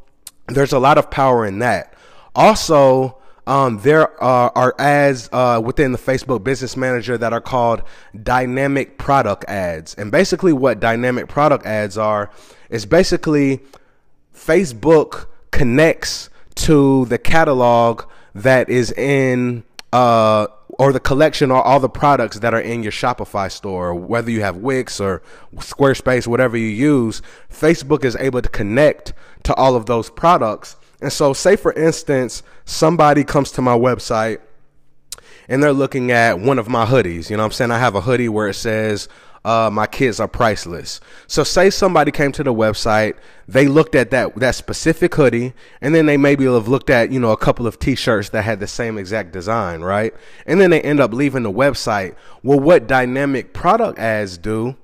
there's 0.47 0.73
a 0.73 0.79
lot 0.79 0.97
of 0.97 1.09
power 1.09 1.45
in 1.45 1.59
that. 1.59 1.93
Also 2.35 3.17
um, 3.47 3.79
there 3.79 4.21
are, 4.21 4.51
are 4.55 4.75
ads 4.79 5.29
uh, 5.31 5.61
within 5.63 5.91
the 5.91 5.97
Facebook 5.97 6.43
Business 6.43 6.75
Manager 6.75 7.17
that 7.17 7.33
are 7.33 7.41
called 7.41 7.83
dynamic 8.23 8.97
product 8.97 9.45
ads. 9.47 9.93
And 9.95 10.11
basically, 10.11 10.53
what 10.53 10.79
dynamic 10.79 11.27
product 11.27 11.65
ads 11.65 11.97
are 11.97 12.31
is 12.69 12.85
basically 12.85 13.61
Facebook 14.33 15.27
connects 15.51 16.29
to 16.55 17.05
the 17.05 17.17
catalog 17.17 18.03
that 18.33 18.69
is 18.69 18.91
in 18.91 19.63
uh, 19.93 20.47
or 20.77 20.91
the 20.91 20.99
collection 20.99 21.51
or 21.51 21.61
all 21.61 21.79
the 21.79 21.89
products 21.89 22.39
that 22.39 22.53
are 22.53 22.59
in 22.59 22.83
your 22.83 22.91
Shopify 22.91 23.49
store, 23.49 23.95
whether 23.95 24.29
you 24.29 24.41
have 24.41 24.57
Wix 24.57 24.99
or 24.99 25.21
Squarespace, 25.55 26.27
whatever 26.27 26.57
you 26.57 26.67
use, 26.67 27.21
Facebook 27.49 28.03
is 28.03 28.15
able 28.17 28.41
to 28.41 28.49
connect 28.49 29.13
to 29.43 29.53
all 29.53 29.75
of 29.75 29.85
those 29.85 30.09
products 30.09 30.75
and 31.01 31.11
so, 31.11 31.33
say 31.33 31.55
for 31.55 31.73
instance, 31.73 32.43
somebody 32.65 33.23
comes 33.23 33.51
to 33.51 33.61
my 33.61 33.77
website 33.77 34.39
and 35.47 35.61
they're 35.61 35.73
looking 35.73 36.11
at 36.11 36.39
one 36.39 36.59
of 36.59 36.67
my 36.67 36.85
hoodies. 36.85 37.29
You 37.29 37.37
know 37.37 37.45
I'm 37.45 37.51
saying? 37.51 37.71
I 37.71 37.79
have 37.79 37.95
a 37.95 38.01
hoodie 38.01 38.29
where 38.29 38.47
it 38.47 38.55
says, 38.55 39.07
uh, 39.45 39.69
my 39.71 39.85
kids 39.85 40.19
are 40.19 40.27
priceless. 40.27 40.99
So 41.27 41.43
say 41.43 41.69
somebody 41.69 42.11
came 42.11 42.31
to 42.31 42.43
the 42.43 42.53
website, 42.53 43.13
they 43.47 43.67
looked 43.67 43.93
at 43.93 44.09
that 44.09 44.35
that 44.37 44.55
specific 44.55 45.13
hoodie, 45.13 45.53
and 45.81 45.93
then 45.93 46.07
they 46.07 46.17
maybe 46.17 46.45
have 46.45 46.67
looked 46.67 46.89
at 46.89 47.11
you 47.11 47.19
know 47.19 47.31
a 47.31 47.37
couple 47.37 47.67
of 47.67 47.77
T-shirts 47.77 48.29
that 48.29 48.41
had 48.41 48.59
the 48.59 48.65
same 48.65 48.97
exact 48.97 49.31
design, 49.31 49.81
right? 49.81 50.15
And 50.47 50.59
then 50.59 50.71
they 50.71 50.81
end 50.81 50.99
up 50.99 51.13
leaving 51.13 51.43
the 51.43 51.51
website. 51.51 52.15
Well, 52.41 52.59
what 52.59 52.87
dynamic 52.87 53.53
product 53.53 53.99
ads 53.99 54.39
do 54.39 54.75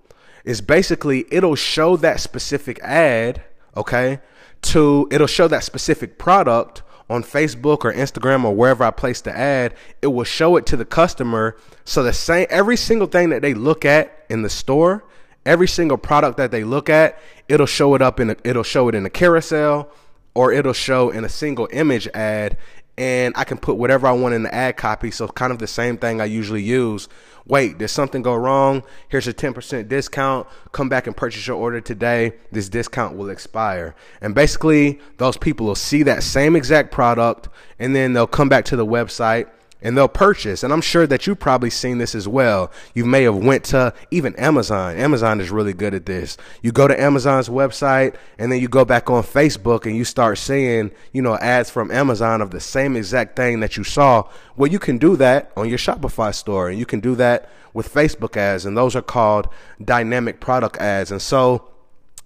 is 0.46 0.62
basically 0.62 1.25
it'll 1.32 1.56
show 1.56 1.98
that 1.98 2.20
specific 2.20 2.80
ad, 2.84 3.41
okay, 3.75 4.20
to 4.62 5.08
it'll 5.12 5.27
show 5.27 5.48
that 5.48 5.63
specific 5.63 6.18
product 6.18 6.84
on 7.10 7.24
Facebook 7.24 7.84
or 7.84 7.94
Instagram 7.94 8.46
or 8.46 8.56
wherever 8.56 8.84
I 8.84 8.91
place 8.91 9.20
the 9.22 9.38
ad, 9.38 9.74
it 10.01 10.08
will 10.08 10.24
show 10.24 10.56
it 10.56 10.65
to 10.68 10.77
the 10.77 10.86
customer. 10.86 11.58
So 11.84 12.03
the 12.03 12.13
same 12.13 12.48
every 12.50 12.77
single 12.77 13.08
thing 13.08 13.30
that 13.30 13.41
they 13.41 13.53
look 13.53 13.84
at 13.84 14.25
in 14.30 14.44
the 14.44 14.50
store, 14.50 15.03
every 15.46 15.68
single 15.68 15.98
product 15.98 16.38
that 16.38 16.51
they 16.51 16.63
look 16.63 16.89
at, 16.89 17.20
it'll 17.50 17.65
show 17.65 17.96
it 17.96 18.01
up 18.01 18.20
in 18.20 18.30
a, 18.30 18.36
it'll 18.46 18.63
show 18.63 18.88
it 18.88 18.96
in 18.96 19.06
a 19.06 19.10
carousel 19.10 19.89
or 20.34 20.53
it'll 20.53 20.72
show 20.72 21.10
in 21.10 21.25
a 21.25 21.30
single 21.30 21.68
image 21.74 22.08
ad 22.13 22.58
and 22.98 23.34
I 23.36 23.44
can 23.44 23.58
put 23.58 23.77
whatever 23.77 24.08
I 24.08 24.12
want 24.12 24.36
in 24.36 24.44
the 24.44 24.53
ad 24.53 24.77
copy. 24.77 25.12
So 25.12 25.27
kind 25.27 25.51
of 25.51 25.60
the 25.60 25.68
same 25.68 25.98
thing 25.98 26.22
I 26.22 26.25
usually 26.25 26.62
use. 26.62 27.10
Wait, 27.51 27.77
did 27.77 27.89
something 27.89 28.22
go 28.22 28.34
wrong? 28.34 28.81
Here's 29.10 29.27
a 29.27 29.34
10% 29.34 29.89
discount. 29.89 30.48
Come 30.72 30.88
back 30.88 31.05
and 31.05 31.17
purchase 31.17 31.46
your 31.46 31.58
order 31.58 31.81
today. 31.81 32.31
This 32.50 32.70
discount 32.70 33.17
will 33.17 33.29
expire. 33.29 33.93
And 34.22 34.34
basically, 34.34 35.01
those 35.17 35.36
people 35.36 35.65
will 35.65 35.75
see 35.75 36.01
that 36.03 36.24
same 36.24 36.55
exact 36.55 36.93
product 36.93 37.50
and 37.77 37.93
then 37.93 38.13
they'll 38.13 38.25
come 38.25 38.48
back 38.48 38.63
to 38.65 38.77
the 38.77 38.86
website 38.86 39.50
and 39.81 39.97
they'll 39.97 40.07
purchase. 40.07 40.63
And 40.63 40.71
i'm 40.71 40.81
sure 40.81 41.07
that 41.07 41.25
you've 41.25 41.39
probably 41.39 41.69
seen 41.69 41.97
this 41.97 42.15
as 42.15 42.27
well. 42.27 42.71
You 42.93 43.05
may 43.05 43.23
have 43.23 43.35
went 43.35 43.63
to 43.65 43.93
even 44.11 44.35
amazon. 44.35 44.97
Amazon 44.97 45.41
is 45.41 45.50
really 45.50 45.73
good 45.73 45.93
at 45.93 46.05
this. 46.05 46.38
You 46.61 46.71
go 46.71 46.88
to 46.88 47.00
amazon's 47.00 47.50
website 47.50 48.15
and 48.38 48.51
then 48.51 48.59
you 48.59 48.67
go 48.67 48.85
back 48.85 49.09
on 49.09 49.23
facebook 49.23 49.85
and 49.85 49.95
you 49.95 50.05
start 50.05 50.38
seeing 50.38 50.91
you 51.11 51.21
know 51.21 51.38
ads 51.38 51.69
from 51.69 51.91
amazon 51.91 52.41
of 52.41 52.51
the 52.51 52.59
same 52.59 52.95
exact 52.95 53.35
thing 53.35 53.59
that 53.61 53.77
you 53.77 53.83
saw. 53.83 54.27
Well 54.55 54.71
you 54.71 54.79
can 54.79 54.97
do 54.97 55.15
that 55.17 55.51
on 55.55 55.69
your 55.69 55.77
shopify 55.77 56.33
store 56.33 56.69
and 56.69 56.77
you 56.77 56.85
can 56.85 57.00
do 57.00 57.15
that 57.15 57.50
with 57.73 57.93
facebook 57.93 58.38
ads 58.38 58.65
and 58.65 58.77
those 58.77 58.95
are 58.95 59.01
called 59.01 59.47
dynamic 59.83 60.39
product 60.39 60.77
ads. 60.77 61.11
And 61.11 61.21
so 61.21 61.69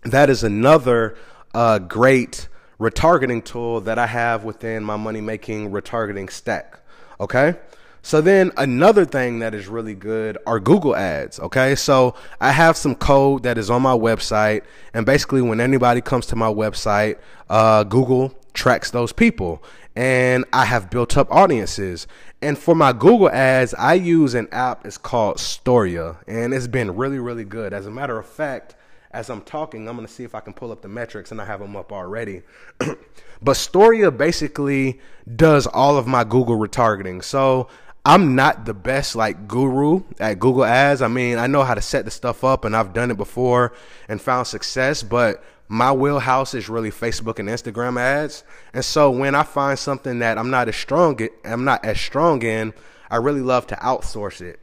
that 0.04 0.30
is 0.30 0.44
another 0.44 1.16
uh, 1.54 1.80
great 1.80 2.48
retargeting 2.80 3.44
tool 3.44 3.80
that 3.80 3.98
i 3.98 4.06
have 4.06 4.44
within 4.44 4.84
my 4.84 4.98
money 4.98 5.22
making 5.22 5.72
retargeting 5.72 6.30
stack 6.30 6.82
Okay. 7.20 7.56
So 8.02 8.22
then 8.22 8.52
another 8.58 9.04
thing 9.04 9.40
that 9.40 9.56
is 9.56 9.68
really 9.68 9.96
good 9.96 10.38
are 10.46 10.60
Google 10.60 10.96
ads. 10.96 11.40
Okay. 11.40 11.74
So 11.76 12.14
I 12.40 12.52
have 12.52 12.78
some 12.78 12.94
code 12.96 13.44
that 13.44 13.58
is 13.58 13.70
on 13.70 13.82
my 13.82 13.94
website. 13.98 14.62
And 14.94 15.06
basically, 15.06 15.42
when 15.42 15.60
anybody 15.60 16.02
comes 16.02 16.28
to 16.28 16.36
my 16.36 16.48
website, 16.48 17.18
uh, 17.50 17.84
Google 17.84 18.34
tracks 18.54 18.92
those 18.92 19.12
people. 19.12 19.64
And 19.96 20.46
I 20.54 20.66
have 20.66 20.90
built 20.90 21.18
up 21.18 21.32
audiences. 21.32 22.06
And 22.42 22.58
for 22.58 22.76
my 22.76 22.94
Google 22.94 23.30
ads, 23.30 23.74
I 23.74 23.94
use 23.94 24.36
an 24.36 24.50
app. 24.52 24.86
It's 24.86 24.98
called 24.98 25.38
StoreYa. 25.38 26.18
And 26.28 26.54
it's 26.54 26.68
been 26.68 26.96
really, 26.96 27.18
really 27.18 27.46
good. 27.46 27.74
As 27.74 27.88
a 27.88 27.92
matter 27.92 28.20
of 28.20 28.28
fact, 28.28 28.76
as 29.16 29.30
I'm 29.30 29.42
talking, 29.42 29.88
I'm 29.88 29.96
going 29.96 30.06
to 30.06 30.14
see 30.14 30.26
if 30.26 30.36
I 30.36 30.42
can 30.42 30.54
pull 30.54 30.74
up 30.74 30.82
the 30.82 30.90
metrics 30.90 31.32
and 31.32 31.40
I 31.42 31.46
have 31.46 31.62
them 31.62 31.78
up 31.78 31.94
already. 31.94 32.42
but 32.80 33.54
StoreYa 33.54 34.16
basically 34.16 35.00
does 35.34 35.68
all 35.68 35.98
of 35.98 36.06
my 36.06 36.26
Google 36.26 36.58
retargeting. 36.58 37.24
So 37.24 37.70
I'm 38.04 38.36
not 38.36 38.66
the 38.66 38.74
best 38.74 39.16
like 39.16 39.48
guru 39.48 40.04
at 40.20 40.38
Google 40.40 40.66
Ads. 40.66 41.02
I 41.02 41.08
mean, 41.08 41.38
I 41.38 41.48
know 41.48 41.64
how 41.64 41.76
to 41.76 41.82
set 41.82 42.04
the 42.04 42.12
stuff 42.12 42.44
up 42.44 42.66
and 42.66 42.76
I've 42.76 42.94
done 42.94 43.10
it 43.10 43.16
before 43.16 43.72
and 44.10 44.22
found 44.22 44.48
success, 44.48 45.02
but 45.02 45.42
my 45.70 45.94
wheelhouse 45.94 46.54
is 46.54 46.68
really 46.68 46.92
Facebook 46.92 47.40
and 47.40 47.48
Instagram 47.48 47.98
ads. 47.98 48.44
And 48.74 48.84
so 48.84 49.10
when 49.10 49.34
I 49.34 49.44
find 49.44 49.80
something 49.80 50.20
that 50.20 50.38
I'm 50.38 50.50
not 50.50 50.68
as 50.68 50.76
strong 50.76 51.18
I'm 51.46 51.64
not 51.64 51.86
as 51.86 52.00
strong 52.02 52.44
in, 52.44 52.74
I 53.10 53.16
really 53.16 53.42
love 53.42 53.66
to 53.68 53.76
outsource 53.78 54.42
it. 54.42 54.60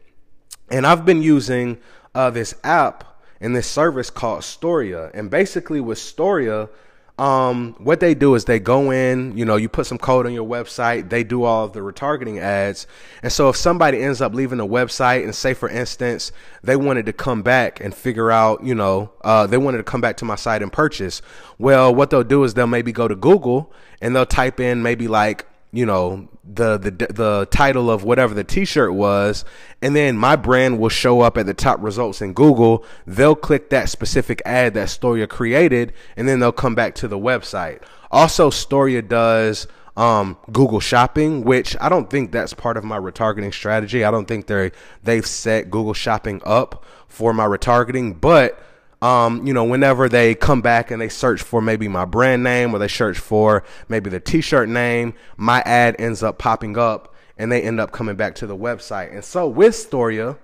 And 0.70 0.86
I've 0.86 1.06
been 1.06 1.22
using 1.22 1.78
uh, 2.14 2.28
this 2.28 2.54
app 2.62 3.11
in 3.42 3.52
this 3.52 3.66
service 3.66 4.08
called 4.08 4.40
StoreYa. 4.40 5.10
And 5.12 5.28
basically 5.30 5.80
with 5.80 5.98
StoreYa, 5.98 6.70
um, 7.18 7.74
what 7.78 8.00
they 8.00 8.14
do 8.14 8.34
is 8.34 8.46
they 8.46 8.58
go 8.58 8.90
in, 8.90 9.36
you 9.36 9.44
know, 9.44 9.56
you 9.56 9.68
put 9.68 9.86
some 9.86 9.98
code 9.98 10.24
on 10.24 10.32
your 10.32 10.48
website, 10.48 11.10
they 11.10 11.24
do 11.24 11.42
all 11.42 11.64
of 11.66 11.72
the 11.72 11.80
retargeting 11.80 12.40
ads. 12.40 12.86
And 13.22 13.30
so 13.30 13.50
if 13.50 13.56
somebody 13.56 14.02
ends 14.02 14.22
up 14.22 14.32
leaving 14.32 14.58
the 14.58 14.66
website 14.66 15.24
and 15.24 15.34
say, 15.34 15.52
for 15.52 15.68
instance, 15.68 16.32
they 16.62 16.76
wanted 16.76 17.04
to 17.06 17.12
come 17.12 17.42
back 17.42 17.80
and 17.80 17.94
figure 17.94 18.30
out, 18.30 18.64
you 18.64 18.74
know, 18.74 19.12
uh, 19.22 19.46
they 19.46 19.58
wanted 19.58 19.78
to 19.78 19.84
come 19.84 20.00
back 20.00 20.16
to 20.18 20.24
my 20.24 20.36
site 20.36 20.62
and 20.62 20.72
purchase. 20.72 21.20
Well, 21.58 21.94
what 21.94 22.10
they'll 22.10 22.24
do 22.24 22.44
is 22.44 22.54
they'll 22.54 22.66
maybe 22.66 22.92
go 22.92 23.08
to 23.08 23.16
Google 23.16 23.72
and 24.00 24.16
they'll 24.16 24.24
type 24.24 24.60
in 24.60 24.82
maybe 24.82 25.08
like 25.08 25.46
you 25.72 25.86
know 25.86 26.28
the 26.44 26.76
the 26.76 26.90
the 26.90 27.48
title 27.50 27.90
of 27.90 28.02
whatever 28.02 28.34
the 28.34 28.42
t-shirt 28.42 28.92
was 28.92 29.44
and 29.80 29.94
then 29.94 30.16
my 30.16 30.34
brand 30.34 30.78
will 30.78 30.88
show 30.88 31.20
up 31.20 31.38
at 31.38 31.46
the 31.46 31.54
top 31.54 31.80
results 31.80 32.20
in 32.20 32.32
Google 32.32 32.84
they'll 33.06 33.36
click 33.36 33.70
that 33.70 33.88
specific 33.88 34.42
ad 34.44 34.74
that 34.74 34.88
StoreYa 34.88 35.28
created 35.28 35.92
and 36.16 36.28
then 36.28 36.40
they'll 36.40 36.50
come 36.50 36.74
back 36.74 36.96
to 36.96 37.06
the 37.06 37.18
website 37.18 37.80
also 38.10 38.50
Storia 38.50 39.02
does 39.02 39.68
um, 39.96 40.38
Google 40.50 40.80
Shopping, 40.80 41.44
which 41.44 41.76
I 41.80 41.88
don't 41.88 42.08
think 42.08 42.32
that's 42.32 42.54
part 42.54 42.76
of 42.76 42.84
my 42.84 42.98
retargeting 42.98 43.52
strategy. 43.52 44.04
I 44.04 44.10
don't 44.10 44.26
think 44.26 44.46
they 44.46 44.72
they've 45.02 45.26
set 45.26 45.70
Google 45.70 45.94
Shopping 45.94 46.40
up 46.44 46.84
for 47.08 47.32
my 47.34 47.44
retargeting, 47.44 48.20
but 48.20 48.58
um, 49.02 49.44
you 49.44 49.52
know, 49.52 49.64
whenever 49.64 50.08
they 50.08 50.36
come 50.36 50.62
back 50.62 50.92
and 50.92 51.02
they 51.02 51.08
search 51.08 51.42
for 51.42 51.60
maybe 51.60 51.88
my 51.88 52.04
brand 52.04 52.44
name 52.44 52.72
or 52.72 52.78
they 52.78 52.86
search 52.86 53.18
for 53.18 53.64
maybe 53.88 54.08
the 54.08 54.20
t-shirt 54.20 54.68
name, 54.68 55.14
my 55.36 55.60
ad 55.62 55.96
ends 55.98 56.22
up 56.22 56.38
popping 56.38 56.78
up 56.78 57.12
and 57.36 57.50
they 57.50 57.60
end 57.60 57.80
up 57.80 57.90
coming 57.90 58.14
back 58.14 58.36
to 58.36 58.46
the 58.46 58.56
website. 58.56 59.12
And 59.12 59.24
so 59.24 59.48
with 59.48 59.74
StoreYa, 59.74 60.38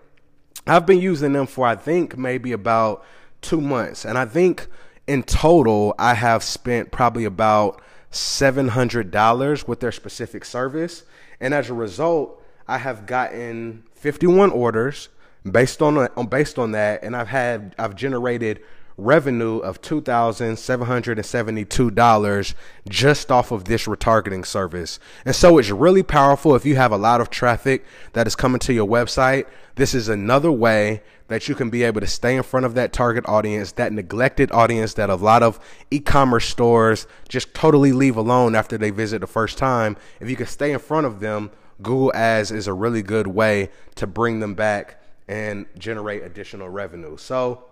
I've 0.66 0.86
been 0.86 0.98
using 0.98 1.32
them 1.34 1.46
for 1.46 1.68
I 1.68 1.76
think 1.76 2.18
maybe 2.18 2.50
about 2.50 3.04
two 3.42 3.60
months. 3.60 4.04
And 4.04 4.18
I 4.18 4.24
think 4.24 4.66
in 5.06 5.22
total, 5.22 5.94
I 5.96 6.14
have 6.14 6.42
spent 6.42 6.90
probably 6.90 7.26
about 7.26 7.80
$700 8.10 9.68
with 9.68 9.78
their 9.78 9.92
specific 9.92 10.44
service. 10.44 11.04
And 11.38 11.54
as 11.54 11.70
a 11.70 11.74
result, 11.74 12.42
I 12.66 12.78
have 12.78 13.06
gotten 13.06 13.84
51 13.94 14.50
orders 14.50 15.10
based 15.44 15.82
on, 15.82 16.08
based 16.28 16.58
on 16.58 16.72
that, 16.72 17.02
and 17.02 17.16
I've 17.16 17.28
had 17.28 17.74
I've 17.78 17.94
generated 17.96 18.60
revenue 18.96 19.58
of 19.58 19.80
two 19.80 20.00
thousand 20.00 20.58
seven 20.58 20.86
hundred 20.86 21.18
and 21.18 21.26
seventy 21.26 21.64
two 21.64 21.88
dollars 21.88 22.56
just 22.88 23.30
off 23.30 23.52
of 23.52 23.64
this 23.64 23.86
retargeting 23.86 24.44
service. 24.44 24.98
And 25.24 25.36
so 25.36 25.58
it's 25.58 25.70
really 25.70 26.02
powerful 26.02 26.56
if 26.56 26.66
you 26.66 26.74
have 26.74 26.90
a 26.90 26.96
lot 26.96 27.20
of 27.20 27.30
traffic 27.30 27.84
that 28.14 28.26
is 28.26 28.34
coming 28.34 28.58
to 28.60 28.72
your 28.72 28.88
website. 28.88 29.46
This 29.76 29.94
is 29.94 30.08
another 30.08 30.50
way 30.50 31.02
that 31.28 31.48
you 31.48 31.54
can 31.54 31.70
be 31.70 31.84
able 31.84 32.00
to 32.00 32.06
stay 32.08 32.34
in 32.34 32.42
front 32.42 32.66
of 32.66 32.74
that 32.74 32.92
target 32.92 33.24
audience, 33.28 33.70
that 33.72 33.92
neglected 33.92 34.50
audience 34.50 34.94
that 34.94 35.10
a 35.10 35.14
lot 35.14 35.44
of 35.44 35.60
e-commerce 35.90 36.46
stores 36.46 37.06
just 37.28 37.54
totally 37.54 37.92
leave 37.92 38.16
alone 38.16 38.56
after 38.56 38.76
they 38.76 38.90
visit 38.90 39.20
the 39.20 39.26
first 39.26 39.58
time. 39.58 39.96
If 40.20 40.28
you 40.28 40.36
can 40.36 40.46
stay 40.46 40.72
in 40.72 40.78
front 40.80 41.06
of 41.06 41.20
them, 41.20 41.50
Google 41.80 42.12
Ads 42.14 42.50
is 42.50 42.66
a 42.66 42.72
really 42.72 43.02
good 43.02 43.28
way 43.28 43.68
to 43.94 44.06
bring 44.06 44.40
them 44.40 44.54
back 44.54 44.97
and 45.28 45.66
generate 45.76 46.22
additional 46.22 46.68
revenue. 46.68 47.16
So 47.16 47.64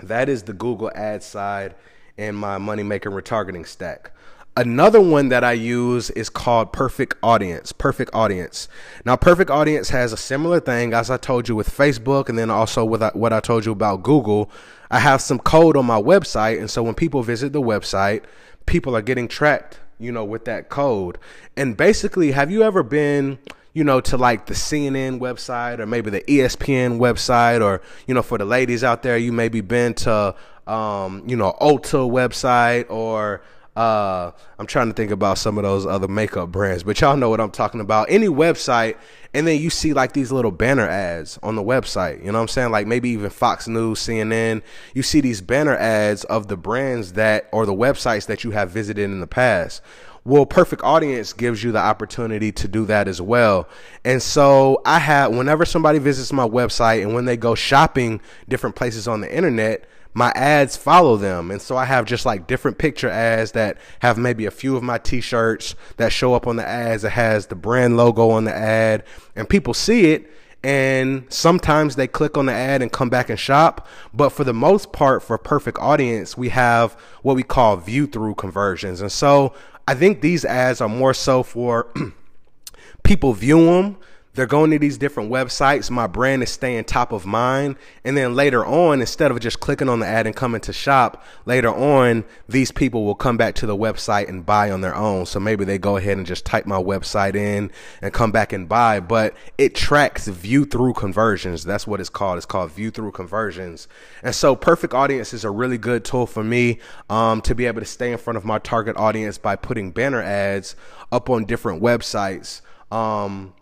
that 0.00 0.28
is 0.28 0.42
the 0.42 0.52
Google 0.52 0.90
Ads 0.94 1.26
side 1.26 1.74
in 2.16 2.34
my 2.34 2.58
money 2.58 2.82
making 2.82 3.12
retargeting 3.12 3.66
stack. 3.66 4.12
Another 4.56 5.00
one 5.00 5.28
that 5.28 5.44
I 5.44 5.52
use 5.52 6.10
is 6.10 6.28
called 6.28 6.72
Perfect 6.72 7.14
Audience. 7.22 7.70
Perfect 7.70 8.10
Audience. 8.12 8.66
Now, 9.04 9.14
Perfect 9.14 9.50
Audience 9.50 9.90
has 9.90 10.12
a 10.12 10.16
similar 10.16 10.58
thing 10.58 10.92
as 10.92 11.10
I 11.10 11.16
told 11.16 11.48
you 11.48 11.54
with 11.54 11.70
Facebook, 11.70 12.28
and 12.28 12.36
then 12.36 12.50
also 12.50 12.84
with 12.84 13.00
uh, 13.00 13.12
what 13.14 13.32
I 13.32 13.38
told 13.38 13.64
you 13.64 13.70
about 13.70 14.02
Google. 14.02 14.50
I 14.90 14.98
have 14.98 15.20
some 15.20 15.38
code 15.38 15.76
on 15.76 15.86
my 15.86 16.02
website, 16.02 16.58
and 16.58 16.68
so 16.68 16.82
when 16.82 16.94
people 16.94 17.22
visit 17.22 17.52
the 17.52 17.62
website, 17.62 18.24
people 18.66 18.96
are 18.96 19.02
getting 19.02 19.28
tracked, 19.28 19.78
you 20.00 20.10
know, 20.10 20.24
with 20.24 20.44
that 20.46 20.68
code. 20.68 21.18
And 21.56 21.76
basically, 21.76 22.32
have 22.32 22.50
you 22.50 22.64
ever 22.64 22.82
been 22.82 23.38
you 23.78 23.84
know, 23.84 24.00
to 24.00 24.16
like 24.16 24.46
the 24.46 24.54
CNN 24.54 25.20
website 25.20 25.78
or 25.78 25.86
maybe 25.86 26.10
the 26.10 26.20
ESPN 26.22 26.98
website, 26.98 27.62
or 27.62 27.80
you 28.08 28.14
know, 28.14 28.22
for 28.22 28.36
the 28.36 28.44
ladies 28.44 28.82
out 28.82 29.04
there, 29.04 29.16
you 29.16 29.30
maybe 29.30 29.60
been 29.60 29.94
to 29.94 30.34
um, 30.66 31.22
you 31.28 31.36
know, 31.36 31.54
Ulta 31.60 32.10
website 32.10 32.90
or 32.90 33.40
uh, 33.76 34.32
I'm 34.58 34.66
trying 34.66 34.88
to 34.88 34.94
think 34.94 35.12
about 35.12 35.38
some 35.38 35.58
of 35.58 35.62
those 35.62 35.86
other 35.86 36.08
makeup 36.08 36.50
brands, 36.50 36.82
but 36.82 37.00
y'all 37.00 37.16
know 37.16 37.30
what 37.30 37.40
I'm 37.40 37.52
talking 37.52 37.80
about. 37.80 38.10
Any 38.10 38.26
website, 38.26 38.96
and 39.32 39.46
then 39.46 39.60
you 39.60 39.70
see 39.70 39.92
like 39.92 40.12
these 40.12 40.32
little 40.32 40.50
banner 40.50 40.88
ads 40.88 41.38
on 41.44 41.54
the 41.54 41.62
website. 41.62 42.18
You 42.18 42.32
know 42.32 42.38
what 42.38 42.42
I'm 42.42 42.48
saying? 42.48 42.72
Like 42.72 42.88
maybe 42.88 43.10
even 43.10 43.30
Fox 43.30 43.68
News, 43.68 44.00
CNN. 44.00 44.62
You 44.92 45.04
see 45.04 45.20
these 45.20 45.40
banner 45.40 45.76
ads 45.76 46.24
of 46.24 46.48
the 46.48 46.56
brands 46.56 47.12
that 47.12 47.48
or 47.52 47.64
the 47.64 47.74
websites 47.74 48.26
that 48.26 48.42
you 48.42 48.50
have 48.50 48.70
visited 48.70 49.04
in 49.04 49.20
the 49.20 49.28
past. 49.28 49.82
Well, 50.24 50.46
Perfect 50.46 50.82
Audience 50.82 51.32
gives 51.32 51.62
you 51.62 51.72
the 51.72 51.78
opportunity 51.78 52.52
to 52.52 52.68
do 52.68 52.84
that 52.86 53.08
as 53.08 53.20
well. 53.20 53.68
And 54.04 54.22
so 54.22 54.82
I 54.84 54.98
have, 54.98 55.34
whenever 55.34 55.64
somebody 55.64 55.98
visits 55.98 56.32
my 56.32 56.46
website 56.46 57.02
and 57.02 57.14
when 57.14 57.24
they 57.24 57.36
go 57.36 57.54
shopping 57.54 58.20
different 58.48 58.76
places 58.76 59.08
on 59.08 59.20
the 59.20 59.34
internet, 59.34 59.88
my 60.14 60.32
ads 60.34 60.76
follow 60.76 61.16
them. 61.16 61.50
And 61.50 61.62
so 61.62 61.76
I 61.76 61.84
have 61.84 62.04
just 62.04 62.26
like 62.26 62.46
different 62.46 62.78
picture 62.78 63.08
ads 63.08 63.52
that 63.52 63.78
have 64.00 64.18
maybe 64.18 64.46
a 64.46 64.50
few 64.50 64.76
of 64.76 64.82
my 64.82 64.98
t 64.98 65.20
shirts 65.20 65.74
that 65.96 66.12
show 66.12 66.34
up 66.34 66.46
on 66.46 66.56
the 66.56 66.66
ads. 66.66 67.04
It 67.04 67.12
has 67.12 67.46
the 67.46 67.54
brand 67.54 67.96
logo 67.96 68.30
on 68.30 68.44
the 68.44 68.54
ad, 68.54 69.04
and 69.36 69.48
people 69.48 69.74
see 69.74 70.12
it 70.12 70.30
and 70.64 71.24
sometimes 71.28 71.94
they 71.94 72.08
click 72.08 72.36
on 72.36 72.46
the 72.46 72.52
ad 72.52 72.82
and 72.82 72.90
come 72.90 73.08
back 73.08 73.30
and 73.30 73.38
shop. 73.38 73.86
But 74.12 74.30
for 74.30 74.42
the 74.44 74.52
most 74.52 74.92
part, 74.92 75.22
for 75.22 75.38
perfect 75.38 75.78
audience, 75.78 76.36
we 76.36 76.48
have 76.48 76.94
what 77.22 77.36
we 77.36 77.44
call 77.44 77.76
view 77.76 78.06
through 78.06 78.34
conversions. 78.34 79.00
And 79.00 79.12
so 79.12 79.54
I 79.88 79.94
think 79.94 80.20
these 80.20 80.44
ads 80.44 80.82
are 80.82 80.88
more 80.88 81.14
so 81.14 81.42
for 81.42 81.86
people 83.04 83.32
view 83.32 83.64
them. 83.64 83.96
They're 84.38 84.46
going 84.46 84.70
to 84.70 84.78
these 84.78 84.98
different 84.98 85.32
websites. 85.32 85.90
My 85.90 86.06
brand 86.06 86.44
is 86.44 86.50
staying 86.50 86.84
top 86.84 87.10
of 87.10 87.26
mind. 87.26 87.74
And 88.04 88.16
then 88.16 88.36
later 88.36 88.64
on, 88.64 89.00
instead 89.00 89.32
of 89.32 89.40
just 89.40 89.58
clicking 89.58 89.88
on 89.88 89.98
the 89.98 90.06
ad 90.06 90.28
and 90.28 90.36
coming 90.36 90.60
to 90.60 90.72
shop, 90.72 91.24
later 91.44 91.74
on, 91.74 92.24
these 92.48 92.70
people 92.70 93.04
will 93.04 93.16
come 93.16 93.36
back 93.36 93.56
to 93.56 93.66
the 93.66 93.76
website 93.76 94.28
and 94.28 94.46
buy 94.46 94.70
on 94.70 94.80
their 94.80 94.94
own. 94.94 95.26
So 95.26 95.40
maybe 95.40 95.64
they 95.64 95.76
go 95.76 95.96
ahead 95.96 96.18
and 96.18 96.24
just 96.24 96.44
type 96.44 96.66
my 96.66 96.80
website 96.80 97.34
in 97.34 97.72
and 98.00 98.12
come 98.12 98.30
back 98.30 98.52
and 98.52 98.68
buy. 98.68 99.00
But 99.00 99.34
it 99.58 99.74
tracks 99.74 100.28
view 100.28 100.64
through 100.64 100.92
conversions. 100.92 101.64
That's 101.64 101.88
what 101.88 101.98
it's 101.98 102.08
called. 102.08 102.36
It's 102.36 102.46
called 102.46 102.70
view 102.70 102.92
through 102.92 103.10
conversions. 103.10 103.88
And 104.22 104.36
so 104.36 104.54
Perfect 104.54 104.94
Audience 104.94 105.34
is 105.34 105.44
a 105.44 105.50
really 105.50 105.78
good 105.78 106.04
tool 106.04 106.28
for 106.28 106.44
me 106.44 106.78
um, 107.10 107.40
to 107.40 107.56
be 107.56 107.66
able 107.66 107.80
to 107.80 107.86
stay 107.86 108.12
in 108.12 108.18
front 108.18 108.36
of 108.36 108.44
my 108.44 108.60
target 108.60 108.96
audience 108.96 109.36
by 109.36 109.56
putting 109.56 109.90
banner 109.90 110.22
ads 110.22 110.76
up 111.10 111.28
on 111.28 111.44
different 111.44 111.82
websites. 111.82 112.60
Um, 112.92 113.52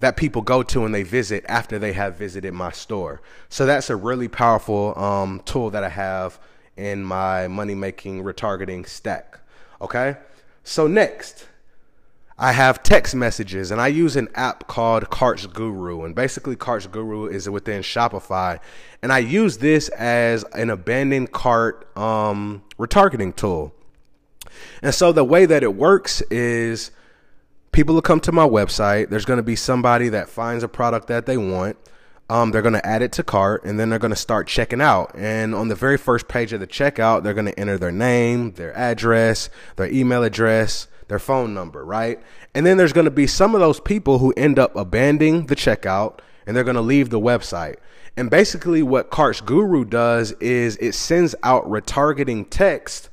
that 0.00 0.16
people 0.16 0.42
go 0.42 0.62
to 0.62 0.84
and 0.84 0.94
they 0.94 1.02
visit 1.02 1.44
after 1.48 1.78
they 1.78 1.92
have 1.92 2.16
visited 2.16 2.52
my 2.52 2.70
store. 2.70 3.20
So 3.48 3.66
that's 3.66 3.90
a 3.90 3.96
really 3.96 4.28
powerful 4.28 4.96
um, 4.98 5.42
tool 5.44 5.70
that 5.70 5.82
I 5.82 5.88
have 5.88 6.38
in 6.76 7.02
my 7.02 7.48
money 7.48 7.74
making 7.74 8.22
retargeting 8.22 8.86
stack. 8.88 9.40
Okay. 9.80 10.16
So 10.62 10.86
next, 10.86 11.48
I 12.38 12.52
have 12.52 12.84
text 12.84 13.16
messages 13.16 13.72
and 13.72 13.80
I 13.80 13.88
use 13.88 14.14
an 14.14 14.28
app 14.34 14.68
called 14.68 15.10
Carts 15.10 15.46
Guru. 15.46 16.04
And 16.04 16.14
basically, 16.14 16.54
Carts 16.54 16.86
Guru 16.86 17.26
is 17.26 17.50
within 17.50 17.82
Shopify. 17.82 18.60
And 19.02 19.12
I 19.12 19.18
use 19.18 19.58
this 19.58 19.88
as 19.90 20.44
an 20.52 20.70
abandoned 20.70 21.32
cart 21.32 21.88
um, 21.98 22.62
retargeting 22.78 23.34
tool. 23.34 23.74
And 24.82 24.94
so 24.94 25.10
the 25.10 25.24
way 25.24 25.46
that 25.46 25.64
it 25.64 25.74
works 25.74 26.20
is 26.30 26.92
people 27.72 27.94
will 27.94 28.02
come 28.02 28.20
to 28.20 28.32
my 28.32 28.46
website. 28.46 29.10
There's 29.10 29.24
going 29.24 29.38
to 29.38 29.42
be 29.42 29.56
somebody 29.56 30.08
that 30.10 30.28
finds 30.28 30.64
a 30.64 30.68
product 30.68 31.08
that 31.08 31.26
they 31.26 31.36
want. 31.36 31.76
Um, 32.30 32.50
they're 32.50 32.62
going 32.62 32.74
to 32.74 32.86
add 32.86 33.00
it 33.00 33.12
to 33.12 33.22
cart 33.22 33.64
and 33.64 33.80
then 33.80 33.88
they're 33.88 33.98
going 33.98 34.12
to 34.12 34.16
start 34.16 34.46
checking 34.48 34.82
out. 34.82 35.12
And 35.14 35.54
on 35.54 35.68
the 35.68 35.74
very 35.74 35.96
first 35.96 36.28
page 36.28 36.52
of 36.52 36.60
the 36.60 36.66
checkout, 36.66 37.22
they're 37.22 37.34
going 37.34 37.46
to 37.46 37.58
enter 37.58 37.78
their 37.78 37.92
name, 37.92 38.52
their 38.52 38.76
address, 38.76 39.48
their 39.76 39.90
email 39.90 40.22
address, 40.22 40.88
their 41.08 41.18
phone 41.18 41.54
number, 41.54 41.84
right? 41.84 42.20
And 42.54 42.66
then 42.66 42.76
there's 42.76 42.92
going 42.92 43.06
to 43.06 43.10
be 43.10 43.26
some 43.26 43.54
of 43.54 43.60
those 43.60 43.80
people 43.80 44.18
who 44.18 44.34
end 44.36 44.58
up 44.58 44.76
abandoning 44.76 45.46
the 45.46 45.56
checkout 45.56 46.18
and 46.46 46.54
they're 46.54 46.64
going 46.64 46.76
to 46.76 46.82
leave 46.82 47.08
the 47.08 47.20
website. 47.20 47.76
And 48.16 48.30
basically, 48.30 48.82
what 48.82 49.10
Carts 49.10 49.40
Guru 49.40 49.84
does 49.84 50.32
is 50.32 50.76
it 50.78 50.92
sends 50.92 51.34
out 51.42 51.64
retargeting 51.66 52.46
text 52.50 53.10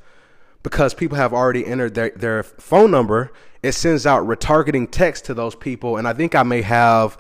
because 0.65 0.95
people 0.95 1.15
have 1.15 1.31
already 1.31 1.65
entered 1.65 1.93
their, 1.93 2.10
their 2.10 2.41
phone 2.43 2.89
number 2.89 3.31
it 3.65 3.74
sends 3.74 4.05
out 4.05 4.27
retargeting 4.27 4.88
text 4.91 5.25
to 5.25 5.34
those 5.34 5.55
people. 5.55 5.98
And 5.98 6.07
I 6.07 6.13
think 6.13 6.36
I 6.36 6.43
may 6.43 6.62
have 6.62 7.17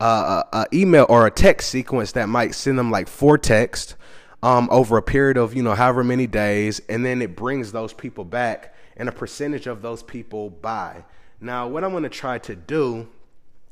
a, 0.00 0.42
a 0.52 0.66
email 0.72 1.06
or 1.08 1.28
a 1.28 1.30
text 1.30 1.68
sequence 1.68 2.10
that 2.12 2.28
might 2.28 2.56
send 2.56 2.76
them 2.76 2.90
like 2.90 3.06
four 3.06 3.38
texts 3.38 3.94
um, 4.42 4.68
over 4.72 4.96
a 4.96 5.02
period 5.02 5.36
of, 5.36 5.54
you 5.54 5.62
know, 5.62 5.76
however 5.76 6.02
many 6.02 6.26
days. 6.26 6.80
And 6.88 7.04
then 7.04 7.22
it 7.22 7.36
brings 7.36 7.70
those 7.70 7.92
people 7.92 8.24
back 8.24 8.74
and 8.96 9.08
a 9.08 9.12
percentage 9.12 9.68
of 9.68 9.80
those 9.80 10.02
people 10.02 10.50
buy. 10.50 11.04
Now, 11.40 11.68
what 11.68 11.84
I'm 11.84 11.92
going 11.92 12.02
to 12.02 12.08
try 12.08 12.40
to 12.40 12.56
do, 12.56 13.08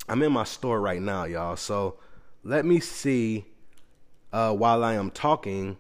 I'm 0.09 0.23
in 0.23 0.31
my 0.31 0.45
store 0.45 0.81
right 0.81 1.03
now, 1.03 1.25
y'all. 1.25 1.57
So 1.57 1.97
let 2.45 2.65
me 2.65 2.79
see 2.79 3.45
uh, 4.33 4.55
while 4.55 4.85
I 4.85 4.95
am 4.95 5.11
talking 5.11 5.79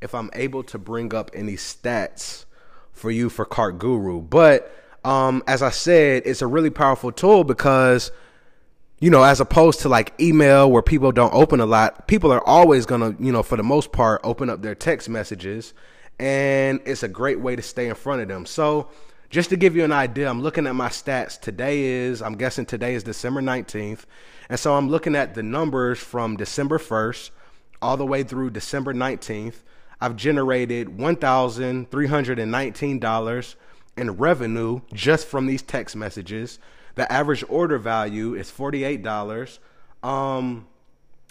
if 0.00 0.14
I'm 0.14 0.30
able 0.32 0.62
to 0.62 0.78
bring 0.78 1.14
up 1.14 1.30
any 1.34 1.56
stats 1.56 2.46
for 2.94 3.10
you 3.10 3.28
for 3.28 3.44
Cart 3.44 3.78
Guru. 3.78 4.22
But 4.22 4.74
um, 5.04 5.42
as 5.46 5.62
I 5.62 5.70
said, 5.70 6.22
it's 6.24 6.40
a 6.40 6.46
really 6.46 6.70
powerful 6.70 7.12
tool 7.12 7.44
because, 7.44 8.10
you 9.00 9.10
know, 9.10 9.22
as 9.22 9.40
opposed 9.40 9.80
to 9.80 9.88
like 9.88 10.14
email 10.18 10.70
where 10.70 10.82
people 10.82 11.12
don't 11.12 11.34
open 11.34 11.60
a 11.60 11.66
lot, 11.66 12.08
people 12.08 12.32
are 12.32 12.46
always 12.46 12.86
to, 12.86 13.14
you 13.18 13.32
know, 13.32 13.42
for 13.42 13.56
the 13.56 13.62
most 13.62 13.92
part, 13.92 14.22
open 14.24 14.48
up 14.48 14.62
their 14.62 14.74
text 14.74 15.08
messages. 15.08 15.74
And 16.18 16.80
it's 16.86 17.02
a 17.02 17.08
great 17.08 17.40
way 17.40 17.56
to 17.56 17.62
stay 17.62 17.88
in 17.88 17.94
front 17.94 18.22
of 18.22 18.28
them. 18.28 18.46
So, 18.46 18.88
just 19.30 19.50
to 19.50 19.56
give 19.56 19.74
you 19.74 19.82
an 19.82 19.90
idea, 19.90 20.30
I'm 20.30 20.42
looking 20.42 20.64
at 20.68 20.76
my 20.76 20.88
stats. 20.88 21.40
Today 21.40 21.82
is, 21.82 22.22
I'm 22.22 22.36
guessing 22.36 22.66
today 22.66 22.94
is 22.94 23.02
December 23.02 23.42
19th. 23.42 24.04
And 24.48 24.60
so 24.60 24.74
I'm 24.74 24.88
looking 24.88 25.16
at 25.16 25.34
the 25.34 25.42
numbers 25.42 25.98
from 25.98 26.36
December 26.36 26.78
1st 26.78 27.30
all 27.82 27.96
the 27.96 28.06
way 28.06 28.22
through 28.22 28.50
December 28.50 28.94
19th. 28.94 29.56
I've 30.04 30.16
generated 30.16 30.98
$1,319 30.98 33.54
in 33.96 34.10
revenue 34.10 34.80
just 34.92 35.26
from 35.26 35.46
these 35.46 35.62
text 35.62 35.96
messages. 35.96 36.58
The 36.94 37.10
average 37.10 37.42
order 37.48 37.78
value 37.78 38.34
is 38.34 38.50
$48. 38.50 39.58
Um, 40.02 40.66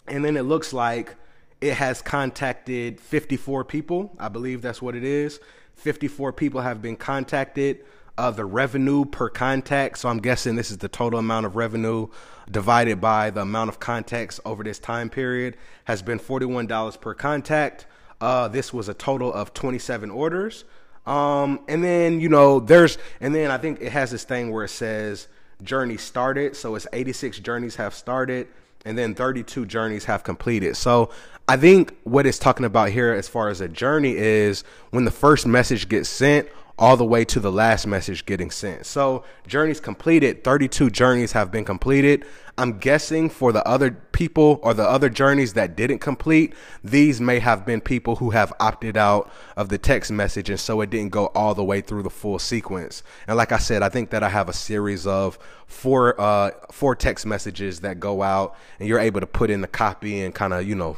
and 0.08 0.26
then 0.26 0.36
it 0.36 0.42
looks 0.42 0.74
like 0.74 1.14
it 1.62 1.76
has 1.76 2.02
contacted 2.02 3.00
54 3.00 3.64
people. 3.64 4.12
I 4.18 4.30
believe 4.30 4.64
that's 4.64 4.82
what 4.82 4.96
it 4.96 5.04
is. 5.04 5.40
54 5.76 6.34
people 6.34 6.62
have 6.62 6.82
been 6.82 6.96
contacted. 6.96 7.86
Uh, 8.18 8.32
the 8.32 8.46
revenue 8.46 9.06
per 9.06 9.30
contact, 9.30 10.00
so 10.00 10.10
I'm 10.10 10.18
guessing 10.18 10.56
this 10.56 10.72
is 10.72 10.80
the 10.80 10.88
total 10.88 11.20
amount 11.20 11.46
of 11.46 11.56
revenue 11.56 12.08
divided 12.50 13.00
by 13.00 13.30
the 13.30 13.42
amount 13.42 13.70
of 13.70 13.80
contacts 13.80 14.40
over 14.44 14.64
this 14.64 14.80
time 14.80 15.12
period, 15.12 15.58
has 15.84 16.02
been 16.02 16.18
$41 16.18 17.00
per 17.00 17.14
contact. 17.14 17.86
Uh, 18.24 18.48
this 18.48 18.72
was 18.72 18.88
a 18.88 18.94
total 18.94 19.34
of 19.34 19.54
27 19.54 20.10
orders. 20.10 20.64
Um, 21.06 21.60
and 21.68 21.84
then 21.84 22.22
you 22.22 22.30
know 22.30 22.62
there's 22.62 22.98
and 23.20 23.36
then 23.36 23.52
I 23.52 23.58
think 23.58 23.82
it 23.82 23.92
has 23.92 24.12
this 24.12 24.24
thing 24.24 24.50
where 24.50 24.64
it 24.64 24.70
says 24.70 25.28
journey 25.62 25.98
started, 25.98 26.56
so 26.56 26.76
it's 26.76 26.88
86 26.94 27.40
journeys 27.40 27.76
have 27.76 27.94
started, 27.94 28.48
and 28.86 28.98
then 28.98 29.14
32 29.14 29.66
journeys 29.66 30.06
have 30.06 30.24
completed. 30.24 30.78
So 30.78 31.10
I 31.50 31.58
think 31.58 31.98
what 32.06 32.26
it's 32.26 32.40
talking 32.40 32.66
about 32.66 32.92
here, 32.92 33.12
as 33.12 33.28
far 33.28 33.50
as 33.50 33.60
a 33.60 33.68
journey, 33.68 34.16
is 34.16 34.64
when 34.92 35.04
the 35.04 35.12
first 35.12 35.46
message 35.46 35.90
gets 35.90 36.08
sent 36.08 36.48
all 36.78 36.98
the 36.98 37.06
way 37.06 37.24
to 37.24 37.40
the 37.40 37.52
last 37.52 37.86
message 37.86 38.26
getting 38.26 38.50
sent. 38.50 38.86
So 38.86 39.24
journeys 39.46 39.80
completed, 39.80 40.44
32 40.44 40.90
journeys 40.90 41.32
have 41.34 41.52
been 41.52 41.66
completed. 41.66 42.26
I'm 42.58 42.80
guessing 42.80 43.30
for 43.30 43.52
the 43.52 43.66
other 43.68 43.92
people 44.12 44.60
or 44.64 44.74
the 44.74 44.84
other 44.84 45.10
journeys 45.10 45.54
that 45.54 45.76
didn't 45.76 46.00
complete, 46.00 46.54
these 46.84 47.22
may 47.22 47.40
have 47.40 47.66
been 47.66 47.80
people 47.80 48.16
who 48.16 48.32
have 48.32 48.52
opted 48.60 48.98
out 48.98 49.32
of 49.56 49.70
the 49.70 49.78
text 49.78 50.12
message 50.12 50.50
and 50.50 50.60
so 50.60 50.82
it 50.82 50.90
didn't 50.90 51.12
go 51.12 51.28
all 51.28 51.54
the 51.54 51.64
way 51.64 51.80
through 51.80 52.04
the 52.04 52.10
full 52.10 52.40
sequence. 52.40 53.04
And 53.28 53.38
like 53.38 53.52
I 53.52 53.58
said, 53.60 53.84
I 53.84 53.90
think 53.90 54.10
that 54.10 54.24
I 54.24 54.30
have 54.30 54.50
a 54.50 54.54
series 54.54 55.06
of 55.06 55.38
four 55.68 56.20
uh 56.20 56.52
four 56.72 56.96
text 56.96 57.26
messages 57.26 57.82
that 57.82 58.00
go 58.00 58.22
out 58.22 58.56
and 58.80 58.88
you're 58.88 59.00
able 59.00 59.20
to 59.20 59.28
put 59.28 59.50
in 59.50 59.62
the 59.62 59.68
copy 59.68 60.22
and 60.22 60.34
kind 60.34 60.54
of, 60.54 60.68
you 60.68 60.76
know, 60.76 60.98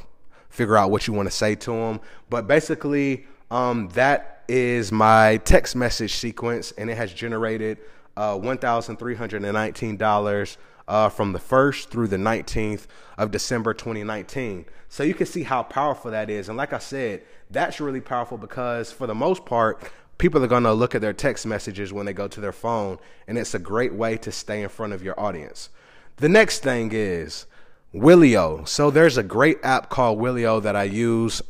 figure 0.49 0.77
out 0.77 0.89
what 0.89 1.05
you 1.07 1.13
want 1.13 1.27
to 1.27 1.35
say 1.35 1.55
to 1.55 1.71
them. 1.71 1.99
But 2.29 2.47
basically, 2.47 3.25
um 3.51 3.89
that 3.89 4.34
is 4.47 4.91
my 4.91 5.37
text 5.37 5.75
message 5.75 6.15
sequence 6.15 6.71
and 6.77 6.89
it 6.89 6.97
has 6.97 7.13
generated 7.13 7.77
uh 8.17 8.35
$1,319 8.35 10.57
uh, 10.87 11.09
from 11.09 11.33
the 11.33 11.39
1st 11.39 11.87
through 11.87 12.07
the 12.07 12.17
19th 12.17 12.87
of 13.17 13.31
December 13.31 13.73
2019. 13.73 14.65
So 14.89 15.03
you 15.03 15.13
can 15.13 15.25
see 15.25 15.43
how 15.43 15.63
powerful 15.63 16.11
that 16.11 16.29
is. 16.29 16.49
And 16.49 16.57
like 16.57 16.73
I 16.73 16.79
said, 16.79 17.23
that's 17.49 17.79
really 17.79 18.01
powerful 18.01 18.37
because 18.37 18.91
for 18.91 19.07
the 19.07 19.15
most 19.15 19.45
part, 19.45 19.91
people 20.17 20.43
are 20.43 20.47
going 20.47 20.63
to 20.63 20.73
look 20.73 20.95
at 20.95 21.01
their 21.01 21.13
text 21.13 21.45
messages 21.45 21.91
when 21.91 22.05
they 22.05 22.13
go 22.13 22.27
to 22.27 22.39
their 22.39 22.51
phone, 22.51 22.97
and 23.27 23.37
it's 23.37 23.53
a 23.53 23.59
great 23.59 23.93
way 23.93 24.17
to 24.17 24.31
stay 24.31 24.61
in 24.61 24.69
front 24.69 24.93
of 24.93 25.03
your 25.03 25.19
audience. 25.19 25.69
The 26.17 26.29
next 26.29 26.59
thing 26.59 26.91
is 26.93 27.45
Wheelio. 27.93 28.67
So 28.67 28.89
there's 28.89 29.17
a 29.17 29.23
great 29.23 29.57
app 29.63 29.89
called 29.89 30.19
Wheelio 30.19 30.61
that 30.61 30.75
I 30.75 30.83
use 30.83 31.41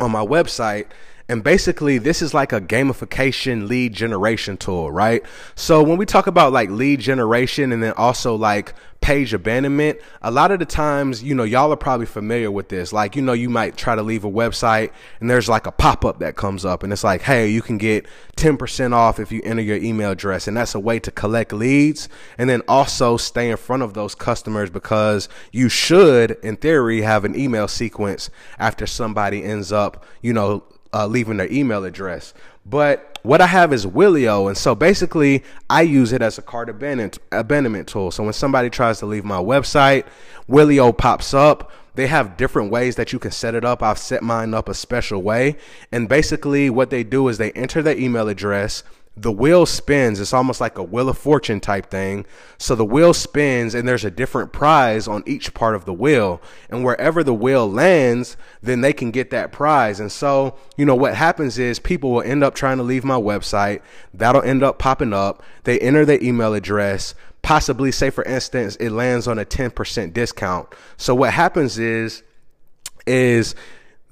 on 0.00 0.10
my 0.10 0.24
website 0.24 0.86
and 1.32 1.42
basically, 1.42 1.96
this 1.96 2.20
is 2.20 2.34
like 2.34 2.52
a 2.52 2.60
gamification 2.60 3.66
lead 3.66 3.94
generation 3.94 4.58
tool, 4.58 4.92
right? 4.92 5.24
So 5.54 5.82
when 5.82 5.96
we 5.96 6.04
talk 6.04 6.26
about 6.26 6.52
like 6.52 6.68
lead 6.68 7.00
generation 7.00 7.72
and 7.72 7.82
then 7.82 7.94
also 7.96 8.36
like 8.36 8.74
page 9.00 9.32
abandonment, 9.32 9.98
a 10.20 10.30
lot 10.30 10.50
of 10.50 10.58
the 10.58 10.66
times, 10.66 11.22
you 11.22 11.34
know, 11.34 11.42
y'all 11.42 11.72
are 11.72 11.76
probably 11.76 12.04
familiar 12.04 12.50
with 12.50 12.68
this. 12.68 12.92
Like, 12.92 13.16
you 13.16 13.22
know, 13.22 13.32
you 13.32 13.48
might 13.48 13.78
try 13.78 13.94
to 13.94 14.02
leave 14.02 14.24
a 14.24 14.30
website 14.30 14.92
and 15.20 15.30
there's 15.30 15.48
like 15.48 15.66
a 15.66 15.72
pop 15.72 16.04
up 16.04 16.18
that 16.18 16.36
comes 16.36 16.66
up 16.66 16.82
and 16.82 16.92
it's 16.92 17.02
like, 17.02 17.22
hey, 17.22 17.48
you 17.48 17.62
can 17.62 17.78
get 17.78 18.04
10% 18.36 18.92
off 18.92 19.18
if 19.18 19.32
you 19.32 19.40
enter 19.42 19.62
your 19.62 19.78
email 19.78 20.10
address. 20.10 20.46
And 20.46 20.54
that's 20.54 20.74
a 20.74 20.80
way 20.80 21.00
to 21.00 21.10
collect 21.10 21.54
leads 21.54 22.10
and 22.36 22.50
then 22.50 22.60
also 22.68 23.16
stay 23.16 23.50
in 23.50 23.56
front 23.56 23.82
of 23.82 23.94
those 23.94 24.14
customers 24.14 24.68
because 24.68 25.30
you 25.50 25.70
should, 25.70 26.32
in 26.42 26.56
theory, 26.56 27.00
have 27.00 27.24
an 27.24 27.34
email 27.34 27.68
sequence 27.68 28.28
after 28.58 28.86
somebody 28.86 29.42
ends 29.42 29.72
up, 29.72 30.04
you 30.20 30.34
know, 30.34 30.64
uh, 30.92 31.06
leaving 31.06 31.36
their 31.36 31.50
email 31.52 31.84
address. 31.84 32.34
But 32.64 33.18
what 33.22 33.40
I 33.40 33.46
have 33.46 33.72
is 33.72 33.86
Wheelio, 33.86 34.48
and 34.48 34.56
so 34.56 34.74
basically 34.74 35.42
I 35.68 35.82
use 35.82 36.12
it 36.12 36.22
as 36.22 36.38
a 36.38 36.42
cart 36.42 36.68
abandonment, 36.68 37.18
abandonment 37.30 37.88
tool. 37.88 38.10
So 38.10 38.24
when 38.24 38.32
somebody 38.32 38.70
tries 38.70 38.98
to 39.00 39.06
leave 39.06 39.24
my 39.24 39.38
website, 39.38 40.04
Wheelio 40.48 40.96
pops 40.96 41.34
up. 41.34 41.70
They 41.94 42.06
have 42.06 42.38
different 42.38 42.70
ways 42.70 42.96
that 42.96 43.12
you 43.12 43.18
can 43.18 43.32
set 43.32 43.54
it 43.54 43.64
up. 43.64 43.82
I've 43.82 43.98
set 43.98 44.22
mine 44.22 44.54
up 44.54 44.68
a 44.68 44.74
special 44.74 45.22
way, 45.22 45.56
and 45.90 46.08
basically 46.08 46.70
what 46.70 46.90
they 46.90 47.04
do 47.04 47.28
is 47.28 47.38
they 47.38 47.52
enter 47.52 47.82
their 47.82 47.96
email 47.98 48.28
address 48.28 48.82
the 49.16 49.32
wheel 49.32 49.66
spins. 49.66 50.18
It's 50.20 50.32
almost 50.32 50.60
like 50.60 50.78
a 50.78 50.82
wheel 50.82 51.08
of 51.08 51.18
fortune 51.18 51.60
type 51.60 51.90
thing. 51.90 52.24
So 52.56 52.74
the 52.74 52.84
wheel 52.84 53.12
spins 53.12 53.74
and 53.74 53.86
there's 53.86 54.04
a 54.04 54.10
different 54.10 54.52
prize 54.52 55.06
on 55.06 55.22
each 55.26 55.52
part 55.52 55.74
of 55.74 55.84
the 55.84 55.92
wheel. 55.92 56.40
And 56.70 56.82
wherever 56.84 57.22
the 57.22 57.34
wheel 57.34 57.70
lands, 57.70 58.36
then 58.62 58.80
they 58.80 58.94
can 58.94 59.10
get 59.10 59.30
that 59.30 59.52
prize. 59.52 60.00
And 60.00 60.10
so, 60.10 60.56
you 60.76 60.86
know, 60.86 60.94
what 60.94 61.14
happens 61.14 61.58
is 61.58 61.78
people 61.78 62.10
will 62.10 62.22
end 62.22 62.42
up 62.42 62.54
trying 62.54 62.78
to 62.78 62.82
leave 62.82 63.04
my 63.04 63.20
website. 63.20 63.82
That'll 64.14 64.42
end 64.42 64.62
up 64.62 64.78
popping 64.78 65.12
up. 65.12 65.42
They 65.64 65.78
enter 65.80 66.06
their 66.06 66.22
email 66.22 66.54
address. 66.54 67.14
Possibly, 67.42 67.92
say 67.92 68.08
for 68.08 68.24
instance, 68.24 68.76
it 68.76 68.90
lands 68.90 69.28
on 69.28 69.38
a 69.38 69.44
10% 69.44 70.14
discount. 70.14 70.68
So 70.96 71.14
what 71.14 71.32
happens 71.32 71.78
is, 71.78 72.22
is 73.06 73.54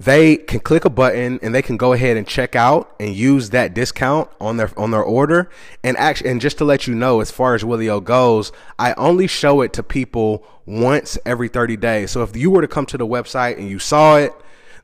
they 0.01 0.39
can 0.39 0.61
click 0.61 0.87
a 0.87 0.91
button 0.91 1.39
and 1.43 1.55
they 1.55 1.61
can 1.61 1.77
go 1.77 1.93
ahead 1.93 2.17
and 2.17 2.27
check 2.27 2.57
out 2.57 2.95
and 2.99 3.15
use 3.15 3.51
that 3.51 3.75
discount 3.75 4.31
on 4.41 4.57
their 4.57 4.71
on 4.79 4.93
their 4.93 5.03
order. 5.03 5.51
And 5.85 5.95
actually 5.99 6.31
and 6.31 6.41
just 6.41 6.57
to 6.59 6.65
let 6.65 6.87
you 6.87 6.95
know 6.95 7.21
as 7.21 7.31
far 7.31 7.55
as 7.55 7.63
Wheelio 7.63 8.03
goes 8.03 8.51
I 8.79 8.95
only 8.95 9.27
show 9.27 9.61
it 9.61 9.75
to 9.75 9.83
people 9.83 10.43
once 10.65 11.19
every 11.27 11.49
30 11.49 11.77
days. 11.77 12.11
So 12.11 12.23
if 12.23 12.35
you 12.35 12.51
were 12.51 12.63
to 12.63 12.69
come 12.69 12.87
to 12.87 12.97
the 12.97 13.07
website 13.07 13.59
and 13.59 13.69
you 13.69 13.79
saw 13.79 14.17
it 14.17 14.33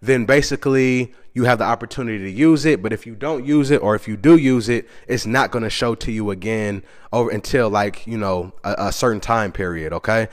then 0.02 0.26
basically 0.26 1.14
you 1.32 1.44
have 1.44 1.58
the 1.58 1.64
opportunity 1.64 2.18
to 2.18 2.30
use 2.30 2.66
it. 2.66 2.82
But 2.82 2.92
if 2.92 3.06
you 3.06 3.14
don't 3.14 3.44
use 3.46 3.70
it 3.70 3.80
or 3.80 3.94
if 3.94 4.06
you 4.06 4.18
do 4.18 4.36
use 4.36 4.68
it 4.68 4.86
it's 5.08 5.24
not 5.24 5.50
going 5.50 5.64
to 5.64 5.70
show 5.70 5.94
to 5.94 6.12
you 6.12 6.30
again 6.30 6.82
over 7.10 7.30
until 7.30 7.70
like 7.70 8.06
you 8.06 8.18
know 8.18 8.52
a, 8.64 8.74
a 8.78 8.92
certain 8.92 9.20
time 9.20 9.50
period 9.50 9.94
okay? 9.94 10.28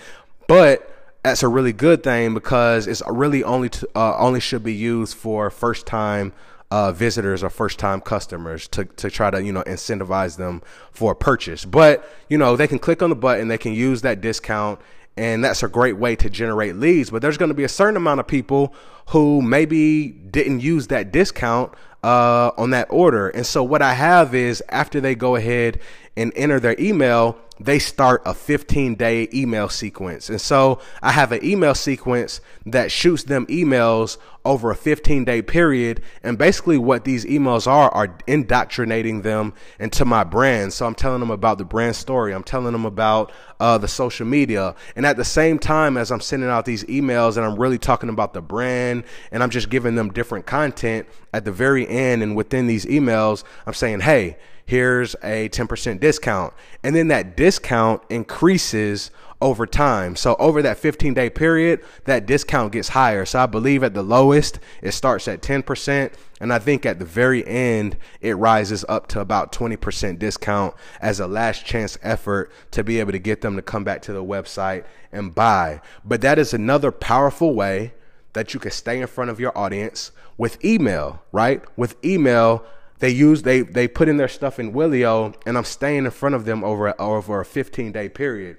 But 0.50 0.93
that's 1.24 1.42
a 1.42 1.48
really 1.48 1.74
good 1.74 2.04
thing 2.04 2.34
because 2.34 2.86
it's 2.86 3.02
really 3.08 3.44
only 3.44 3.70
to, 3.70 3.90
uh, 3.96 4.18
only 4.18 4.40
should 4.40 4.64
be 4.64 4.74
used 4.74 5.16
for 5.16 5.50
first 5.50 5.88
time 5.88 6.34
uh, 6.70 6.92
visitors 6.92 7.44
or 7.44 7.50
first 7.50 7.80
time 7.80 8.02
customers 8.02 8.68
to, 8.68 8.84
to 8.86 9.10
try 9.10 9.30
to 9.30 9.42
you 9.42 9.54
know 9.54 9.64
incentivize 9.64 10.38
them 10.38 10.62
for 10.92 11.14
a 11.14 11.16
purchase. 11.16 11.66
But 11.66 12.08
you 12.30 12.38
know 12.38 12.56
they 12.56 12.68
can 12.68 12.80
click 12.80 13.02
on 13.02 13.10
the 13.10 13.16
button, 13.16 13.48
they 13.48 13.58
can 13.58 13.74
use 13.74 14.02
that 14.02 14.22
discount, 14.22 14.80
and 15.16 15.44
that's 15.44 15.64
a 15.64 15.68
great 15.68 15.98
way 15.98 16.16
to 16.18 16.30
generate 16.30 16.76
leads. 16.76 17.10
But 17.10 17.22
there's 17.22 17.38
going 17.38 17.50
to 17.50 17.56
be 17.56 17.64
a 17.64 17.70
certain 17.70 17.96
amount 17.96 18.20
of 18.20 18.28
people 18.28 18.74
who 19.10 19.42
maybe 19.42 20.10
didn't 20.10 20.60
use 20.60 20.88
that 20.88 21.12
discount 21.12 21.74
uh, 22.04 22.52
on 22.58 22.72
that 22.72 22.88
order. 22.90 23.30
And 23.30 23.46
so 23.46 23.64
what 23.64 23.82
I 23.82 23.94
have 23.94 24.36
is 24.36 24.62
after 24.70 25.00
they 25.00 25.16
go 25.16 25.36
ahead 25.36 25.80
and 26.18 26.34
enter 26.36 26.60
their 26.60 26.76
email, 26.80 27.38
they 27.64 27.80
start 27.80 28.22
a 28.26 28.34
15 28.34 28.96
day 28.96 29.30
email 29.34 29.70
sequence. 29.70 30.30
And 30.30 30.42
so 30.42 30.80
I 31.02 31.12
have 31.12 31.32
an 31.32 31.44
email 31.44 31.74
sequence 31.74 32.42
that 32.66 32.92
shoots 32.92 33.24
them 33.24 33.46
emails 33.48 34.18
over 34.46 34.72
a 34.72 34.76
15 34.76 35.24
day 35.24 35.42
period. 35.42 36.02
And 36.24 36.38
basically, 36.38 36.78
what 36.78 37.06
these 37.06 37.26
emails 37.26 37.66
are, 37.66 37.90
are 37.92 38.18
indoctrinating 38.28 39.22
them 39.22 39.54
into 39.80 40.04
my 40.04 40.24
brand. 40.24 40.74
So 40.74 40.86
I'm 40.86 40.96
telling 40.96 41.22
them 41.22 41.32
about 41.32 41.58
the 41.58 41.66
brand 41.66 41.96
story, 41.96 42.34
I'm 42.34 42.44
telling 42.44 42.74
them 42.74 42.86
about 42.86 43.32
uh, 43.60 43.78
the 43.78 43.88
social 43.88 44.26
media. 44.26 44.76
And 44.96 45.06
at 45.06 45.16
the 45.16 45.26
same 45.26 45.58
time, 45.58 45.96
as 45.96 46.12
I'm 46.12 46.22
sending 46.22 46.50
out 46.50 46.66
these 46.66 46.84
emails 46.86 47.38
and 47.38 47.46
I'm 47.46 47.56
really 47.56 47.78
talking 47.78 48.10
about 48.10 48.34
the 48.34 48.42
brand 48.42 49.06
and 49.32 49.42
I'm 49.42 49.50
just 49.50 49.70
giving 49.70 49.96
them 49.96 50.12
different 50.12 50.46
content 50.46 51.08
at 51.34 51.46
the 51.46 51.52
very 51.52 51.88
end 51.88 52.24
and 52.24 52.36
within 52.36 52.68
these 52.68 52.86
emails, 52.86 53.44
I'm 53.66 53.74
saying, 53.74 54.02
hey, 54.02 54.38
here's 54.66 55.16
a 55.24 55.50
10% 55.50 56.00
discount. 56.00 56.54
And 56.84 56.96
then 56.96 57.08
that 57.10 57.36
discount 57.38 58.02
increases 58.10 59.12
over 59.44 59.68
time. 59.68 60.16
So 60.16 60.36
over 60.40 60.62
that 60.62 60.78
15 60.78 61.14
day 61.14 61.30
period, 61.30 61.82
that 62.06 62.26
discount 62.26 62.72
gets 62.72 62.90
higher. 62.90 63.26
So 63.26 63.40
I 63.40 63.46
believe 63.46 63.84
at 63.84 63.94
the 63.94 64.02
lowest, 64.02 64.60
it 64.82 64.94
starts 64.94 65.28
at 65.28 65.42
10%. 65.42 66.14
And 66.40 66.54
I 66.54 66.60
think 66.60 66.86
at 66.86 66.98
the 67.00 67.06
very 67.06 67.46
end, 67.46 67.98
it 68.22 68.34
rises 68.34 68.86
up 68.88 69.08
to 69.08 69.20
about 69.20 69.52
20% 69.52 70.18
discount 70.18 70.74
as 71.02 71.20
a 71.20 71.28
last 71.28 71.66
chance 71.66 71.98
effort 72.02 72.52
to 72.72 72.84
be 72.84 73.00
able 73.02 73.12
to 73.12 73.20
get 73.20 73.42
them 73.42 73.58
to 73.58 73.62
come 73.62 73.84
back 73.84 74.02
to 74.04 74.14
the 74.14 74.24
website 74.24 74.86
and 75.12 75.36
buy. 75.36 75.82
But 76.06 76.22
that 76.22 76.40
is 76.40 76.54
another 76.54 76.92
powerful 76.92 77.54
way 77.54 77.94
that 78.32 78.54
you 78.54 78.60
can 78.60 78.72
stay 78.72 79.00
in 79.00 79.08
front 79.08 79.30
of 79.30 79.40
your 79.40 79.56
audience 79.58 80.12
with 80.38 80.64
email, 80.64 81.22
right? 81.32 81.62
With 81.78 82.04
email, 82.04 82.66
they 83.00 83.10
use 83.10 83.44
they 83.44 83.62
they 83.62 83.88
put 83.88 84.08
in 84.08 84.18
their 84.18 84.28
stuff 84.28 84.60
in 84.60 84.74
Wheelio, 84.74 85.34
and 85.46 85.58
I'm 85.58 85.66
staying 85.66 86.06
in 86.06 86.12
front 86.12 86.36
of 86.36 86.46
them 86.46 86.64
over 86.64 87.00
over 87.02 87.42
a 87.42 87.46
15 87.46 87.92
day 87.92 88.10
period. 88.10 88.58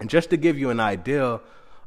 And 0.00 0.10
just 0.10 0.30
to 0.30 0.36
give 0.36 0.58
you 0.58 0.70
an 0.70 0.80
idea 0.80 1.40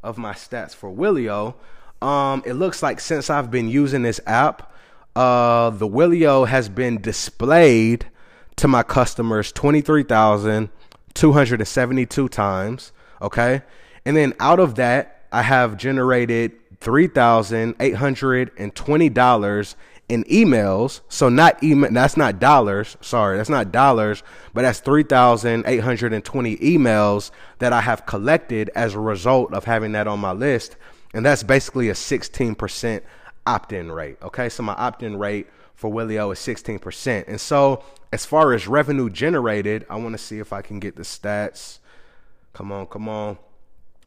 of 0.04 0.18
my 0.18 0.34
stats 0.34 0.74
for 0.74 0.90
Wheelio, 0.90 1.56
um, 2.02 2.42
it 2.46 2.54
looks 2.54 2.82
like 2.82 3.00
since 3.00 3.30
I've 3.30 3.52
been 3.52 3.70
using 3.70 4.02
this 4.02 4.20
app, 4.26 4.74
uh, 5.16 5.70
the 5.70 5.88
Wheelio 5.88 6.48
has 6.48 6.70
been 6.70 7.00
displayed 7.02 8.08
to 8.56 8.68
my 8.68 8.82
customers 8.84 9.52
23,272 9.52 12.30
times. 12.30 12.92
Okay. 13.22 13.62
And 14.06 14.16
then 14.16 14.34
out 14.40 14.60
of 14.60 14.76
that, 14.76 15.26
I 15.32 15.42
have 15.44 15.78
generated 15.78 16.54
$3,820 16.80 19.76
in 20.10 20.24
emails. 20.26 21.02
So 21.08 21.30
not 21.30 21.64
email. 21.64 21.92
That's 21.92 22.18
not 22.18 22.40
dollars. 22.40 22.98
Sorry, 23.00 23.38
that's 23.38 23.50
not 23.50 23.72
dollars, 23.72 24.24
but 24.54 24.64
that's 24.64 24.80
three 24.80 25.04
thousand 25.04 25.64
eight 25.68 25.80
hundred 25.80 26.12
and 26.12 26.26
twenty 26.26 26.58
emails 26.58 27.32
that 27.60 27.72
I 27.72 27.82
have 27.82 28.06
collected 28.06 28.70
as 28.76 28.96
a 28.96 29.00
result 29.00 29.54
of 29.54 29.64
having 29.64 29.94
that 29.94 30.08
on 30.08 30.20
my 30.20 30.34
list, 30.34 30.76
and 31.14 31.26
that's 31.26 31.44
basically 31.44 31.90
a 31.90 31.96
sixteen 31.96 32.56
percent 32.56 33.04
opt-in 33.46 33.92
rate. 33.92 34.18
Okay, 34.22 34.50
so 34.50 34.64
my 34.64 34.74
opt-in 34.74 35.18
rate 35.18 35.48
for 35.76 35.90
Wheelio 35.92 36.34
is 36.34 36.40
sixteen 36.40 36.80
percent, 36.80 37.28
and 37.28 37.40
so 37.40 37.84
as 38.12 38.26
far 38.26 38.54
as 38.54 38.68
revenue 38.68 39.10
generated, 39.10 39.86
I 39.90 39.96
want 39.98 40.14
to 40.14 40.18
see 40.18 40.40
if 40.40 40.52
I 40.52 40.62
can 40.62 40.80
get 40.80 40.96
the 40.96 41.04
stats. 41.04 41.80
Come 42.54 42.72
on, 42.72 42.88
come 42.88 43.08
on. 43.08 43.38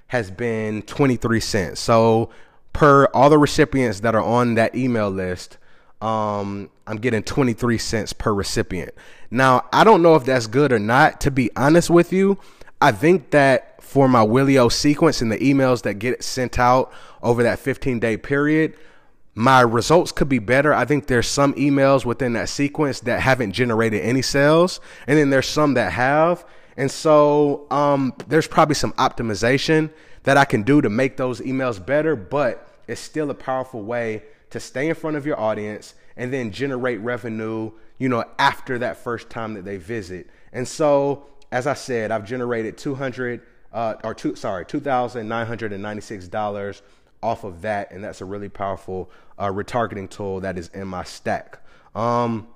has 0.08 0.32
been 0.32 0.82
23 0.84 1.42
cents. 1.42 1.82
So 1.82 2.30
per 2.72 3.08
all 3.08 3.30
the 3.30 3.38
recipients 3.38 4.00
that 4.00 4.16
are 4.16 4.24
on 4.24 4.56
that 4.56 4.76
email 4.76 5.10
list, 5.10 5.58
um, 6.02 6.70
I'm 6.86 6.98
getting 6.98 7.24
23 7.24 7.78
cents 7.78 8.14
per 8.14 8.34
recipient. 8.34 8.94
Now, 9.32 9.66
I 9.74 9.84
don't 9.84 10.02
know 10.02 10.16
if 10.16 10.26
that's 10.26 10.48
good 10.48 10.72
or 10.72 10.80
not. 10.80 11.22
To 11.22 11.32
be 11.32 11.50
honest 11.56 11.90
with 11.90 12.14
you, 12.14 12.38
I 12.82 12.92
think 12.92 13.32
that 13.32 13.82
for 13.84 14.08
my 14.08 14.24
Wheelio 14.26 14.72
sequence 14.72 15.22
and 15.22 15.32
the 15.32 15.40
emails 15.40 15.82
that 15.84 15.96
get 15.96 16.24
sent 16.24 16.60
out 16.60 16.92
over 17.24 17.44
that 17.44 17.60
15 17.60 18.00
day 18.00 18.18
period, 18.18 18.76
my 19.34 19.62
results 19.62 20.12
could 20.12 20.30
be 20.30 20.40
better. 20.40 20.74
I 20.74 20.86
think 20.86 21.08
there's 21.08 21.28
some 21.28 21.54
emails 21.56 22.06
within 22.06 22.34
that 22.34 22.50
sequence 22.50 23.02
that 23.02 23.22
haven't 23.22 23.52
generated 23.52 24.02
any 24.02 24.22
sales, 24.22 24.80
and 25.06 25.18
then 25.18 25.30
there's 25.30 25.48
some 25.48 25.76
that 25.76 25.92
have. 25.94 26.46
And 26.76 26.90
so 26.90 27.68
um, 27.72 28.14
there's 28.28 28.48
probably 28.48 28.76
some 28.76 28.94
optimization 28.94 29.92
that 30.24 30.38
I 30.38 30.46
can 30.46 30.64
do 30.64 30.82
to 30.82 30.90
make 30.90 31.18
those 31.18 31.40
emails 31.42 31.84
better, 31.84 32.16
but 32.16 32.68
it's 32.88 33.02
still 33.02 33.30
a 33.30 33.36
powerful 33.36 33.82
way 33.82 34.24
to 34.50 34.60
stay 34.60 34.90
in 34.90 34.96
front 34.96 35.16
of 35.18 35.26
your 35.26 35.40
audience 35.40 35.96
and 36.16 36.34
then 36.34 36.52
generate 36.52 37.00
revenue, 37.02 37.72
you 37.98 38.10
know, 38.10 38.24
after 38.40 38.80
that 38.80 38.98
first 38.98 39.30
time 39.30 39.54
that 39.54 39.66
they 39.66 39.78
visit. 39.78 40.28
And 40.52 40.68
so, 40.68 41.28
as 41.52 41.68
I 41.68 41.74
said, 41.74 42.12
I've 42.12 42.26
generated 42.26 42.78
200 42.78 43.42
uh, 43.74 43.96
or 44.04 44.14
two, 44.14 44.36
sorry, 44.36 44.66
$2,996 44.66 46.82
off 47.22 47.44
of 47.44 47.62
that. 47.62 47.92
And 47.92 48.04
that's 48.04 48.22
a 48.22 48.26
really 48.26 48.50
powerful 48.50 49.12
uh, 49.38 49.48
retargeting 49.48 50.10
tool 50.10 50.40
that 50.42 50.58
is 50.58 50.70
in 50.70 50.88
my 50.88 51.04
stack. 51.04 51.60
Um, 51.96 52.48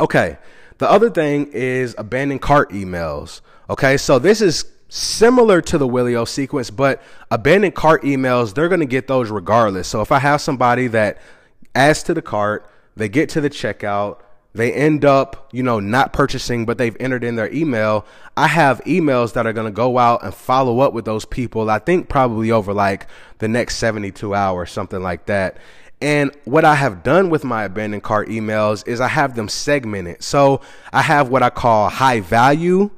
okay. 0.00 0.38
The 0.78 0.90
other 0.90 1.10
thing 1.10 1.50
is 1.52 1.94
abandoned 1.98 2.42
cart 2.42 2.70
emails. 2.70 3.40
Okay. 3.70 3.96
So 3.96 4.18
this 4.18 4.40
is 4.40 4.64
similar 4.92 5.62
to 5.62 5.78
the 5.78 5.88
Wheelio 5.88 6.28
sequence, 6.28 6.68
but 6.68 7.02
abandoned 7.30 7.74
cart 7.74 8.02
emails, 8.02 8.52
they're 8.52 8.68
going 8.68 8.80
to 8.80 8.86
get 8.86 9.06
those 9.06 9.30
regardless. 9.30 9.88
So 9.88 10.02
if 10.02 10.12
I 10.12 10.18
have 10.18 10.42
somebody 10.42 10.86
that 10.88 11.18
adds 11.74 12.02
to 12.04 12.14
the 12.14 12.20
cart, 12.20 12.68
they 12.94 13.08
get 13.08 13.30
to 13.30 13.40
the 13.40 13.48
checkout, 13.48 14.18
they 14.52 14.70
end 14.70 15.06
up, 15.06 15.48
you 15.50 15.62
know, 15.62 15.80
not 15.80 16.12
purchasing, 16.12 16.66
but 16.66 16.76
they've 16.76 16.96
entered 17.00 17.24
in 17.24 17.36
their 17.36 17.50
email. 17.54 18.04
I 18.36 18.48
have 18.48 18.84
emails 18.84 19.32
that 19.32 19.46
are 19.46 19.54
going 19.54 19.64
to 19.66 19.74
go 19.74 19.96
out 19.96 20.24
and 20.24 20.34
follow 20.34 20.80
up 20.80 20.92
with 20.92 21.06
those 21.06 21.24
people. 21.24 21.70
I 21.70 21.78
think 21.78 22.10
probably 22.10 22.50
over 22.50 22.74
like 22.74 23.06
the 23.38 23.48
next 23.48 23.76
72 23.76 24.34
hours, 24.34 24.70
something 24.70 25.00
like 25.00 25.24
that. 25.24 25.56
And 26.02 26.36
what 26.44 26.66
I 26.66 26.74
have 26.74 27.02
done 27.02 27.30
with 27.30 27.44
my 27.44 27.64
abandoned 27.64 28.02
cart 28.02 28.28
emails 28.28 28.86
is 28.86 29.00
I 29.00 29.08
have 29.08 29.36
them 29.36 29.48
segmented. 29.48 30.22
So 30.22 30.60
I 30.92 31.00
have 31.00 31.30
what 31.30 31.42
I 31.42 31.48
call 31.48 31.88
high 31.88 32.20
value 32.20 32.90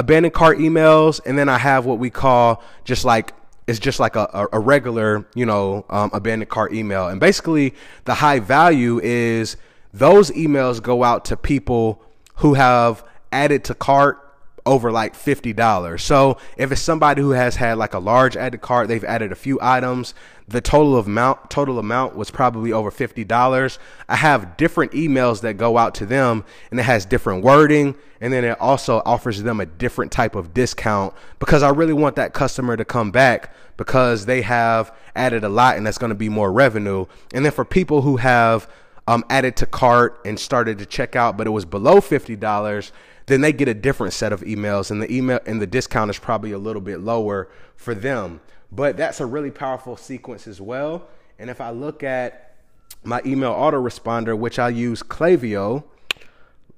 abandoned 0.00 0.32
cart 0.32 0.58
emails, 0.58 1.20
and 1.26 1.38
then 1.38 1.48
I 1.48 1.58
have 1.58 1.84
what 1.84 1.98
we 1.98 2.08
call 2.08 2.62
just 2.84 3.04
like 3.04 3.34
it's 3.66 3.78
just 3.78 4.00
like 4.00 4.16
a, 4.16 4.48
a 4.52 4.58
regular, 4.58 5.24
you 5.36 5.46
know, 5.46 5.84
um, 5.90 6.10
abandoned 6.12 6.50
cart 6.50 6.72
email. 6.72 7.06
And 7.06 7.20
basically, 7.20 7.74
the 8.04 8.14
high 8.14 8.40
value 8.40 8.98
is 9.00 9.56
those 9.92 10.32
emails 10.32 10.82
go 10.82 11.04
out 11.04 11.24
to 11.26 11.36
people 11.36 12.02
who 12.36 12.54
have 12.54 13.04
added 13.30 13.62
to 13.64 13.74
cart 13.74 14.29
over 14.66 14.92
like 14.92 15.14
$50. 15.14 16.00
So 16.00 16.38
if 16.56 16.72
it's 16.72 16.80
somebody 16.80 17.22
who 17.22 17.30
has 17.30 17.56
had 17.56 17.78
like 17.78 17.94
a 17.94 17.98
large 17.98 18.36
added 18.36 18.60
cart, 18.60 18.88
they've 18.88 19.04
added 19.04 19.32
a 19.32 19.36
few 19.36 19.58
items, 19.60 20.14
the 20.46 20.60
total 20.60 20.98
amount 20.98 21.48
total 21.48 21.78
amount 21.78 22.16
was 22.16 22.30
probably 22.30 22.72
over 22.72 22.90
$50. 22.90 23.78
I 24.08 24.16
have 24.16 24.56
different 24.56 24.92
emails 24.92 25.42
that 25.42 25.54
go 25.54 25.78
out 25.78 25.94
to 25.96 26.06
them 26.06 26.44
and 26.70 26.80
it 26.80 26.82
has 26.82 27.06
different 27.06 27.44
wording 27.44 27.94
and 28.20 28.32
then 28.32 28.44
it 28.44 28.60
also 28.60 29.00
offers 29.06 29.42
them 29.42 29.60
a 29.60 29.66
different 29.66 30.10
type 30.10 30.34
of 30.34 30.52
discount 30.52 31.14
because 31.38 31.62
I 31.62 31.70
really 31.70 31.92
want 31.92 32.16
that 32.16 32.34
customer 32.34 32.76
to 32.76 32.84
come 32.84 33.10
back 33.10 33.54
because 33.76 34.26
they 34.26 34.42
have 34.42 34.94
added 35.14 35.44
a 35.44 35.48
lot 35.48 35.76
and 35.76 35.86
that's 35.86 35.98
going 35.98 36.10
to 36.10 36.16
be 36.16 36.28
more 36.28 36.52
revenue. 36.52 37.06
And 37.32 37.44
then 37.44 37.52
for 37.52 37.64
people 37.64 38.02
who 38.02 38.16
have 38.16 38.68
um, 39.06 39.24
added 39.30 39.56
to 39.56 39.66
cart 39.66 40.20
and 40.24 40.38
started 40.38 40.78
to 40.78 40.86
check 40.86 41.16
out, 41.16 41.36
but 41.36 41.46
it 41.46 41.50
was 41.50 41.64
below 41.64 41.96
$50, 41.96 42.92
then 43.26 43.40
they 43.40 43.52
get 43.52 43.68
a 43.68 43.74
different 43.74 44.12
set 44.12 44.32
of 44.32 44.40
emails 44.42 44.90
and 44.90 45.02
the 45.02 45.12
email 45.12 45.40
and 45.46 45.60
the 45.60 45.66
discount 45.66 46.10
is 46.10 46.18
probably 46.18 46.52
a 46.52 46.58
little 46.58 46.82
bit 46.82 47.00
lower 47.00 47.48
for 47.76 47.94
them. 47.94 48.40
But 48.72 48.96
that's 48.96 49.20
a 49.20 49.26
really 49.26 49.50
powerful 49.50 49.96
sequence 49.96 50.46
as 50.46 50.60
well. 50.60 51.08
And 51.38 51.50
if 51.50 51.60
I 51.60 51.70
look 51.70 52.02
at 52.02 52.54
my 53.02 53.22
email 53.24 53.52
autoresponder, 53.52 54.38
which 54.38 54.58
I 54.58 54.68
use 54.68 55.02
Klaviyo, 55.02 55.84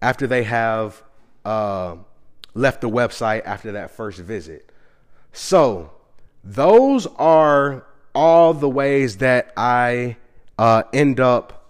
after 0.00 0.26
they 0.26 0.42
have 0.42 1.02
uh, 1.44 1.96
left 2.54 2.80
the 2.80 2.88
website 2.88 3.42
after 3.44 3.72
that 3.72 3.90
first 3.90 4.18
visit. 4.18 4.70
So 5.32 5.92
those 6.42 7.06
are 7.06 7.86
all 8.14 8.52
the 8.52 8.68
ways 8.68 9.18
that 9.18 9.52
I 9.56 10.16
uh, 10.58 10.82
end 10.92 11.20
up 11.20 11.61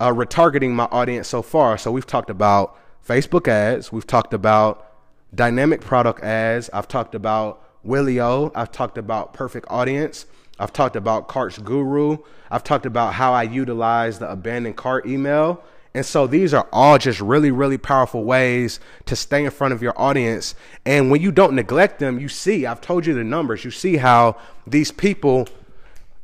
uh, 0.00 0.10
retargeting 0.10 0.70
my 0.70 0.84
audience 0.84 1.28
so 1.28 1.42
far. 1.42 1.78
So 1.78 1.90
we've 1.90 2.06
talked 2.06 2.30
about 2.30 2.78
Facebook 3.06 3.48
ads, 3.48 3.92
we've 3.92 4.06
talked 4.06 4.34
about 4.34 4.92
dynamic 5.34 5.80
product 5.80 6.22
ads, 6.22 6.68
I've 6.72 6.88
talked 6.88 7.14
about 7.14 7.62
Wheelio, 7.84 8.50
I've 8.54 8.72
talked 8.72 8.98
about 8.98 9.32
perfect 9.32 9.66
audience, 9.70 10.26
I've 10.58 10.72
talked 10.72 10.96
about 10.96 11.28
Carts 11.28 11.58
Guru, 11.58 12.18
I've 12.50 12.64
talked 12.64 12.86
about 12.86 13.14
how 13.14 13.32
I 13.32 13.44
utilize 13.44 14.18
the 14.18 14.30
abandoned 14.30 14.76
cart 14.76 15.06
email. 15.06 15.62
And 15.94 16.04
so 16.04 16.26
these 16.26 16.52
are 16.52 16.68
all 16.74 16.98
just 16.98 17.20
really, 17.20 17.50
really 17.50 17.78
powerful 17.78 18.22
ways 18.24 18.80
to 19.06 19.16
stay 19.16 19.44
in 19.44 19.50
front 19.50 19.72
of 19.72 19.80
your 19.80 19.98
audience. 19.98 20.54
And 20.84 21.10
when 21.10 21.22
you 21.22 21.32
don't 21.32 21.54
neglect 21.54 22.00
them, 22.00 22.20
you 22.20 22.28
see, 22.28 22.66
I've 22.66 22.82
told 22.82 23.06
you 23.06 23.14
the 23.14 23.24
numbers, 23.24 23.64
you 23.64 23.70
see 23.70 23.96
how 23.96 24.36
these 24.66 24.92
people 24.92 25.48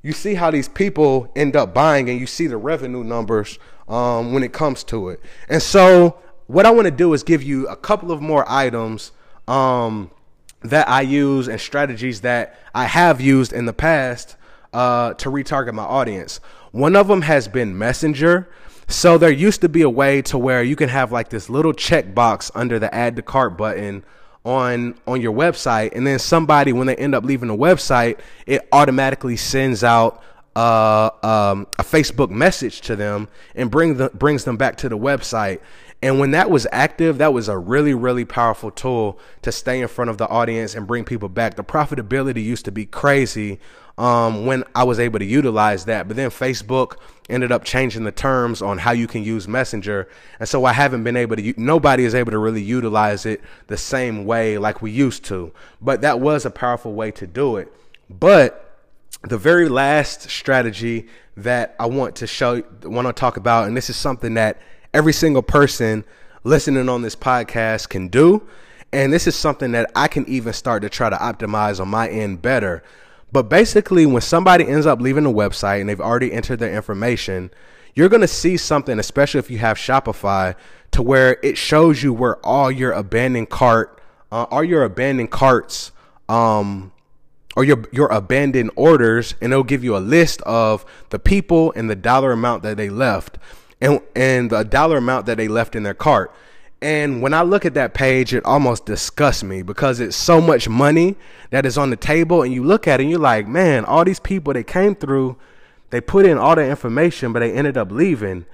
you 0.03 0.12
see 0.12 0.35
how 0.35 0.51
these 0.51 0.69
people 0.69 1.31
end 1.37 1.55
up 1.55 1.73
buying 1.73 2.11
and 2.11 2.19
you 2.19 2.27
see 2.27 2.47
the 2.47 2.57
revenue 2.57 3.05
numbers 3.05 3.59
um, 3.88 4.33
when 4.33 4.43
it 4.43 4.53
comes 4.53 4.83
to 4.85 5.09
it. 5.11 5.21
And 5.49 5.62
so, 5.62 6.19
what 6.49 6.67
I 6.67 6.71
want 6.71 6.87
to 6.87 6.91
do 6.91 7.12
is 7.15 7.23
give 7.23 7.43
you 7.43 7.69
a 7.69 7.77
couple 7.77 8.11
of 8.11 8.21
more 8.21 8.45
items 8.49 9.12
um, 9.47 10.11
that 10.62 10.88
I 10.88 11.03
use 11.03 11.49
and 11.49 11.61
strategies 11.61 12.21
that 12.23 12.59
I 12.75 12.87
have 12.87 13.21
used 13.21 13.53
in 13.53 13.65
the 13.65 13.73
past 13.73 14.37
uh, 14.73 15.15
to 15.15 15.31
retarget 15.31 15.73
my 15.73 15.85
audience. 15.85 16.41
One 16.73 16.97
of 16.97 17.07
them 17.09 17.23
has 17.23 17.49
been 17.49 17.79
Messenger. 17.79 18.51
So, 18.88 19.19
there 19.19 19.31
used 19.31 19.61
to 19.61 19.69
be 19.69 19.83
a 19.83 19.91
way 19.91 20.21
to 20.23 20.37
where 20.37 20.62
you 20.62 20.75
can 20.75 20.88
have 20.88 21.12
like 21.12 21.29
this 21.29 21.49
little 21.49 21.73
checkbox 21.73 22.51
under 22.55 22.79
the 22.81 22.93
add 22.93 23.15
to 23.17 23.23
cart 23.23 23.57
button 23.57 24.05
on 24.44 24.94
on 25.07 25.20
your 25.20 25.33
website 25.33 25.94
and 25.94 26.05
then 26.07 26.18
somebody 26.18 26.72
when 26.72 26.87
they 26.87 26.96
end 26.96 27.14
up 27.14 27.24
leaving 27.24 27.48
the 27.48 27.57
website 27.57 28.18
it 28.46 28.66
automatically 28.72 29.37
sends 29.37 29.85
out 29.85 30.22
uh, 30.57 31.11
um, 31.22 31.66
a 31.78 31.83
Facebook 31.83 32.31
message 32.31 32.81
to 32.83 32.96
them 32.96 33.28
and 33.55 33.70
bring 33.70 33.96
the, 33.96 34.11
brings 34.11 34.44
them 34.44 34.57
back 34.57 34.76
to 34.78 34.88
the 34.88 34.98
website. 34.98 35.61
And 36.03 36.19
when 36.19 36.33
that 36.33 36.51
was 36.51 36.67
active, 36.73 37.19
that 37.19 37.33
was 37.33 37.49
a 37.49 37.57
really, 37.57 37.95
really 37.95 38.25
powerful 38.25 38.73
tool 38.73 39.21
to 39.43 39.53
stay 39.53 39.81
in 39.81 39.87
front 39.87 40.11
of 40.11 40.19
the 40.19 40.29
audience 40.29 40.75
and 40.75 40.85
bring 40.85 41.05
people 41.05 41.29
back. 41.29 41.55
The 41.55 41.62
profitability 41.62 42.43
used 42.43 42.65
to 42.65 42.73
be 42.73 42.87
crazy 42.87 43.61
um, 43.97 44.47
when 44.47 44.65
I 44.75 44.83
was 44.83 44.99
able 44.99 45.21
to 45.21 45.25
utilize 45.25 45.85
that. 45.85 46.09
But 46.09 46.17
then 46.17 46.31
Facebook 46.31 46.97
ended 47.31 47.53
up 47.53 47.62
changing 47.62 48.03
the 48.03 48.11
terms 48.11 48.61
on 48.62 48.79
how 48.79 48.91
you 48.91 49.07
can 49.07 49.23
use 49.23 49.47
Messenger. 49.47 50.09
And 50.41 50.49
so 50.49 50.65
I 50.65 50.73
haven't 50.73 51.05
been 51.05 51.17
able 51.17 51.37
to, 51.37 51.55
nobody 51.57 52.05
is 52.05 52.17
able 52.17 52.33
to 52.33 52.38
really 52.38 52.62
utilize 52.62 53.25
it 53.25 53.41
the 53.69 53.77
same 53.77 54.25
way 54.25 54.59
like 54.59 54.83
we 54.83 54.91
used 54.91 55.25
to. 55.27 55.53
But 55.81 56.01
that 56.01 56.19
was 56.19 56.45
a 56.45 56.51
powerful 56.51 56.95
way 56.95 57.12
to 57.12 57.29
do 57.29 57.59
it. 57.59 57.73
But 58.11 58.59
the 59.23 59.38
very 59.38 59.69
last 59.69 60.23
strategy 60.31 61.07
that 61.37 61.77
I 61.79 61.87
want 61.87 62.17
to 62.17 62.27
show, 62.27 62.62
want 62.83 63.07
to 63.07 63.12
talk 63.12 63.37
about, 63.37 63.69
and 63.69 63.77
this 63.77 63.88
is 63.88 63.97
something 63.97 64.35
that 64.35 64.61
every 64.94 65.12
single 65.12 65.42
person 65.42 66.05
listening 66.44 66.88
on 66.88 67.02
this 67.02 67.16
podcast 67.16 67.88
can 67.88 68.09
do. 68.09 68.42
And 68.92 69.12
this 69.12 69.26
is 69.26 69.35
something 69.35 69.72
that 69.72 69.90
I 69.96 70.09
can 70.09 70.28
even 70.28 70.52
start 70.52 70.83
to 70.83 70.90
try 70.90 71.09
to 71.09 71.16
optimize 71.16 71.81
on 71.81 71.88
my 71.88 72.09
end 72.09 72.42
better. 72.42 72.83
But 73.33 73.48
basically, 73.48 74.05
when 74.05 74.20
somebody 74.20 74.68
ends 74.68 74.85
up 74.85 75.00
leaving 75.00 75.24
the 75.24 75.33
website 75.33 75.81
and 75.81 75.88
they've 75.88 76.00
already 76.00 76.33
entered 76.33 76.59
their 76.59 76.74
information, 76.74 77.50
you're 77.94 78.11
going 78.11 78.20
to 78.20 78.28
see 78.28 78.59
something, 78.59 78.98
especially 78.98 79.38
if 79.38 79.50
you 79.50 79.59
have 79.59 79.78
Shopify, 79.78 80.55
to 80.92 81.02
where 81.02 81.38
it 81.42 81.57
shows 81.57 82.02
you 82.02 82.12
where 82.12 82.37
all 82.44 82.70
your 82.70 82.92
abandoned 82.92 83.48
cart, 83.48 84.00
uh, 84.31 84.44
all 84.50 84.62
your 84.62 84.85
abandoned 84.85 85.31
carts, 85.31 85.92
um, 86.28 86.92
or 87.57 87.64
your 87.64 87.85
your 87.92 88.09
abandoned 88.09 88.70
orders, 88.76 89.35
and 89.40 89.52
it'll 89.52 89.64
give 89.64 89.85
you 89.85 89.96
a 89.96 89.98
list 89.98 90.40
of 90.42 90.85
the 91.11 91.18
people 91.18 91.72
and 91.76 91.88
the 91.88 91.96
dollar 91.96 92.33
amount 92.33 92.62
that 92.62 92.76
they 92.76 92.88
left, 92.88 93.38
and 93.83 94.01
and 94.14 94.49
the 94.49 94.62
dollar 94.62 94.97
amount 94.97 95.27
that 95.27 95.37
they 95.37 95.49
left 95.49 95.77
in 95.77 95.83
their 95.83 95.92
cart. 95.92 96.33
And 96.81 97.21
when 97.23 97.35
I 97.35 97.42
look 97.42 97.64
at 97.64 97.75
that 97.75 97.95
page, 97.95 98.35
it 98.35 98.45
almost 98.45 98.87
disgusts 98.87 99.45
me 99.45 99.62
because 99.62 100.01
it's 100.01 100.16
so 100.16 100.40
much 100.40 100.68
money 100.68 101.16
that 101.51 101.64
is 101.64 101.79
on 101.79 101.90
the 101.90 101.97
table. 101.97 102.42
And 102.42 102.53
you 102.53 102.64
look 102.64 102.88
at 102.88 102.99
it 102.99 103.05
and 103.05 103.11
you're 103.11 103.21
like, 103.21 103.47
man, 103.47 103.85
all 103.85 104.05
these 104.05 104.18
people 104.18 104.53
they 104.53 104.64
came 104.64 104.97
through, 104.97 105.37
they 105.90 106.01
put 106.01 106.27
in 106.27 106.38
all 106.38 106.57
the 106.57 106.66
information, 106.66 107.33
but 107.33 107.40
they 107.40 107.53
ended 107.53 107.77
up 107.77 107.92
leaving. 107.92 108.47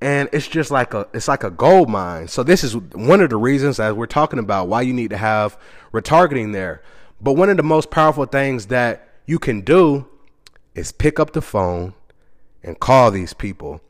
And 0.00 0.28
it's 0.32 0.48
just 0.48 0.70
like 0.70 0.94
a 0.94 1.06
it's 1.12 1.28
like 1.28 1.44
a 1.44 1.50
gold 1.50 1.88
mine. 1.88 2.28
So 2.28 2.42
this 2.42 2.62
is 2.64 2.76
one 2.76 3.20
of 3.20 3.30
the 3.30 3.36
reasons 3.36 3.80
as 3.80 3.92
we're 3.92 4.06
talking 4.06 4.38
about 4.38 4.68
why 4.68 4.82
you 4.82 4.92
need 4.92 5.10
to 5.10 5.16
have 5.16 5.58
retargeting 5.92 6.52
there. 6.52 6.82
But 7.20 7.32
one 7.32 7.50
of 7.50 7.56
the 7.56 7.62
most 7.62 7.90
powerful 7.90 8.26
things 8.26 8.66
that 8.66 9.08
you 9.26 9.38
can 9.38 9.62
do 9.62 10.06
is 10.74 10.92
pick 10.92 11.18
up 11.18 11.32
the 11.32 11.42
phone 11.42 11.94
and 12.62 12.78
call 12.78 13.10
these 13.10 13.32
people. 13.32 13.80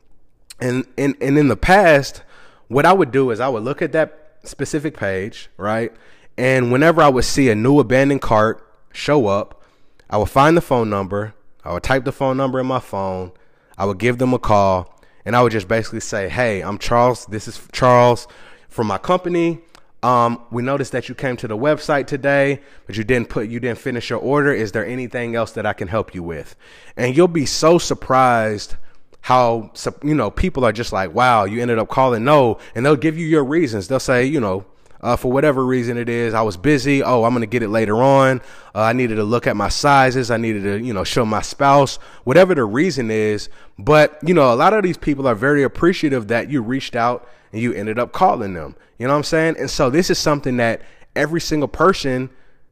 And 0.59 0.85
and, 0.97 1.15
and 1.21 1.37
in 1.37 1.47
the 1.47 1.57
past, 1.57 2.23
what 2.67 2.85
I 2.85 2.93
would 2.93 3.11
do 3.11 3.31
is 3.31 3.39
I 3.39 3.47
would 3.49 3.63
look 3.63 3.81
at 3.81 3.91
that 3.93 4.37
specific 4.43 4.97
page, 4.97 5.49
right? 5.57 5.91
And 6.37 6.71
whenever 6.71 7.01
I 7.01 7.09
would 7.09 7.25
see 7.25 7.49
a 7.49 7.55
new 7.55 7.79
abandoned 7.79 8.21
cart 8.21 8.63
show 8.93 9.27
up, 9.27 9.63
I 10.09 10.17
would 10.17 10.29
find 10.29 10.55
the 10.55 10.61
phone 10.61 10.89
number, 10.89 11.33
I 11.63 11.73
would 11.73 11.83
type 11.83 12.05
the 12.05 12.11
phone 12.11 12.37
number 12.37 12.59
in 12.59 12.67
my 12.67 12.79
phone, 12.79 13.31
I 13.77 13.85
would 13.85 13.97
give 13.97 14.17
them 14.17 14.33
a 14.33 14.39
call, 14.39 14.99
and 15.25 15.35
I 15.35 15.41
would 15.41 15.51
just 15.51 15.67
basically 15.67 15.99
say, 15.99 16.29
Hey, 16.29 16.61
I'm 16.61 16.77
Charles. 16.77 17.25
This 17.25 17.47
is 17.47 17.61
Charles 17.71 18.27
from 18.69 18.87
my 18.87 18.97
company. 18.97 19.59
Um, 20.03 20.43
we 20.51 20.61
noticed 20.61 20.91
that 20.91 21.09
you 21.09 21.15
came 21.15 21.35
to 21.37 21.47
the 21.47 21.57
website 21.57 22.05
today, 22.05 22.61
but 22.85 22.95
you 22.95 23.03
didn't 23.03 23.29
put 23.29 23.49
you 23.49 23.59
didn't 23.59 23.79
finish 23.79 24.09
your 24.09 24.19
order. 24.19 24.53
Is 24.53 24.71
there 24.71 24.85
anything 24.85 25.35
else 25.35 25.51
that 25.53 25.65
I 25.65 25.73
can 25.73 25.87
help 25.87 26.13
you 26.13 26.21
with? 26.21 26.55
And 26.95 27.17
you'll 27.17 27.27
be 27.27 27.47
so 27.47 27.77
surprised 27.79 28.75
how 29.21 29.71
you 30.03 30.15
know 30.15 30.31
people 30.31 30.63
are 30.65 30.71
just 30.71 30.93
like, 30.93 31.13
wow, 31.13 31.45
you 31.45 31.61
ended 31.61 31.79
up 31.79 31.89
calling 31.89 32.23
no, 32.23 32.59
and 32.75 32.85
they'll 32.85 32.95
give 32.95 33.17
you 33.17 33.25
your 33.25 33.43
reasons. 33.43 33.87
They'll 33.87 33.99
say, 33.99 34.25
you 34.25 34.39
know, 34.39 34.65
uh, 35.01 35.15
for 35.15 35.31
whatever 35.31 35.65
reason 35.65 35.97
it 35.97 36.09
is, 36.09 36.33
I 36.33 36.41
was 36.41 36.57
busy. 36.57 37.03
Oh, 37.03 37.23
I'm 37.23 37.33
gonna 37.33 37.45
get 37.45 37.61
it 37.61 37.69
later 37.69 38.01
on. 38.01 38.41
Uh, 38.73 38.81
I 38.81 38.93
needed 38.93 39.15
to 39.15 39.23
look 39.23 39.47
at 39.47 39.55
my 39.55 39.69
sizes. 39.69 40.31
I 40.31 40.37
needed 40.37 40.63
to, 40.63 40.83
you 40.83 40.93
know, 40.93 41.03
show 41.03 41.25
my 41.25 41.41
spouse 41.41 41.97
whatever 42.23 42.55
the 42.55 42.65
reason 42.65 43.11
is. 43.11 43.49
But 43.77 44.17
you 44.25 44.33
know, 44.33 44.53
a 44.53 44.55
lot 44.55 44.73
of 44.73 44.83
these 44.83 44.97
people 44.97 45.27
are 45.27 45.35
very 45.35 45.63
appreciative 45.63 46.27
that 46.29 46.49
you 46.49 46.61
reached 46.61 46.95
out 46.95 47.27
and 47.51 47.61
you 47.61 47.73
ended 47.73 47.99
up 47.99 48.11
calling 48.11 48.53
them. 48.53 48.75
You 48.97 49.07
know 49.07 49.13
what 49.13 49.17
I'm 49.17 49.23
saying? 49.23 49.55
And 49.59 49.69
so 49.69 49.89
this 49.89 50.09
is 50.09 50.17
something 50.17 50.57
that 50.57 50.81
every 51.15 51.41
single 51.41 51.67
person 51.67 52.29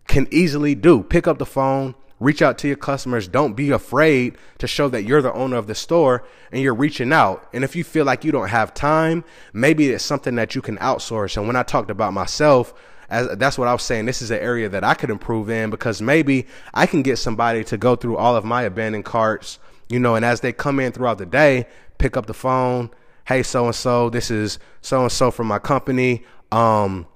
can 0.08 0.28
easily 0.32 0.76
do. 0.76 1.04
Pick 1.04 1.28
up 1.28 1.38
the 1.38 1.46
phone, 1.46 1.96
reach 2.20 2.42
out 2.42 2.58
to 2.60 2.68
your 2.68 2.78
customers. 2.78 3.28
Don't 3.28 3.54
be 3.54 3.72
afraid 3.72 4.38
to 4.58 4.68
show 4.68 4.88
that 4.90 5.04
you're 5.04 5.22
the 5.22 5.34
owner 5.34 5.58
of 5.58 5.68
the 5.68 5.76
store 5.76 6.24
and 6.52 6.62
you're 6.62 6.74
reaching 6.74 7.12
out. 7.12 7.48
And 7.54 7.64
if 7.64 7.76
you 7.76 7.84
feel 7.84 8.06
like 8.06 8.24
you 8.24 8.32
don't 8.32 8.50
have 8.50 8.74
time, 8.74 9.24
maybe 9.54 9.90
it's 9.90 10.04
something 10.04 10.36
that 10.36 10.56
you 10.56 10.62
can 10.62 10.78
outsource. 10.78 11.38
And 11.38 11.48
when 11.48 11.56
I 11.56 11.64
talked 11.64 11.92
about 11.92 12.14
myself, 12.14 12.74
as 13.10 13.38
that's 13.38 13.58
what 13.58 13.68
I 13.68 13.74
was 13.74 13.84
saying. 13.84 14.06
This 14.06 14.22
is 14.22 14.32
an 14.32 14.40
area 14.40 14.70
that 14.70 14.84
I 14.84 14.94
could 14.94 15.10
improve 15.10 15.50
in 15.50 15.70
because 15.70 16.02
maybe 16.02 16.48
I 16.74 16.86
can 16.86 17.02
get 17.02 17.18
somebody 17.18 17.64
to 17.66 17.78
go 17.78 17.96
through 17.96 18.18
all 18.18 18.36
of 18.36 18.46
my 18.46 18.64
abandoned 18.64 19.06
carts, 19.06 19.60
you 19.90 20.00
know, 20.00 20.16
and 20.16 20.26
as 20.26 20.42
they 20.42 20.52
come 20.52 20.80
in 20.80 20.92
throughout 20.92 21.18
the 21.18 21.26
day, 21.26 21.68
pick 21.98 22.18
up 22.18 22.26
the 22.26 22.34
phone. 22.34 22.90
Hey, 23.26 23.44
so 23.44 23.66
and 23.66 23.76
so, 23.76 24.10
this 24.10 24.30
is 24.30 24.60
so 24.82 25.04
and 25.04 25.12
so 25.12 25.32
from 25.32 25.48
my 25.48 25.60
company. 25.60 26.24
Um, 26.52 27.08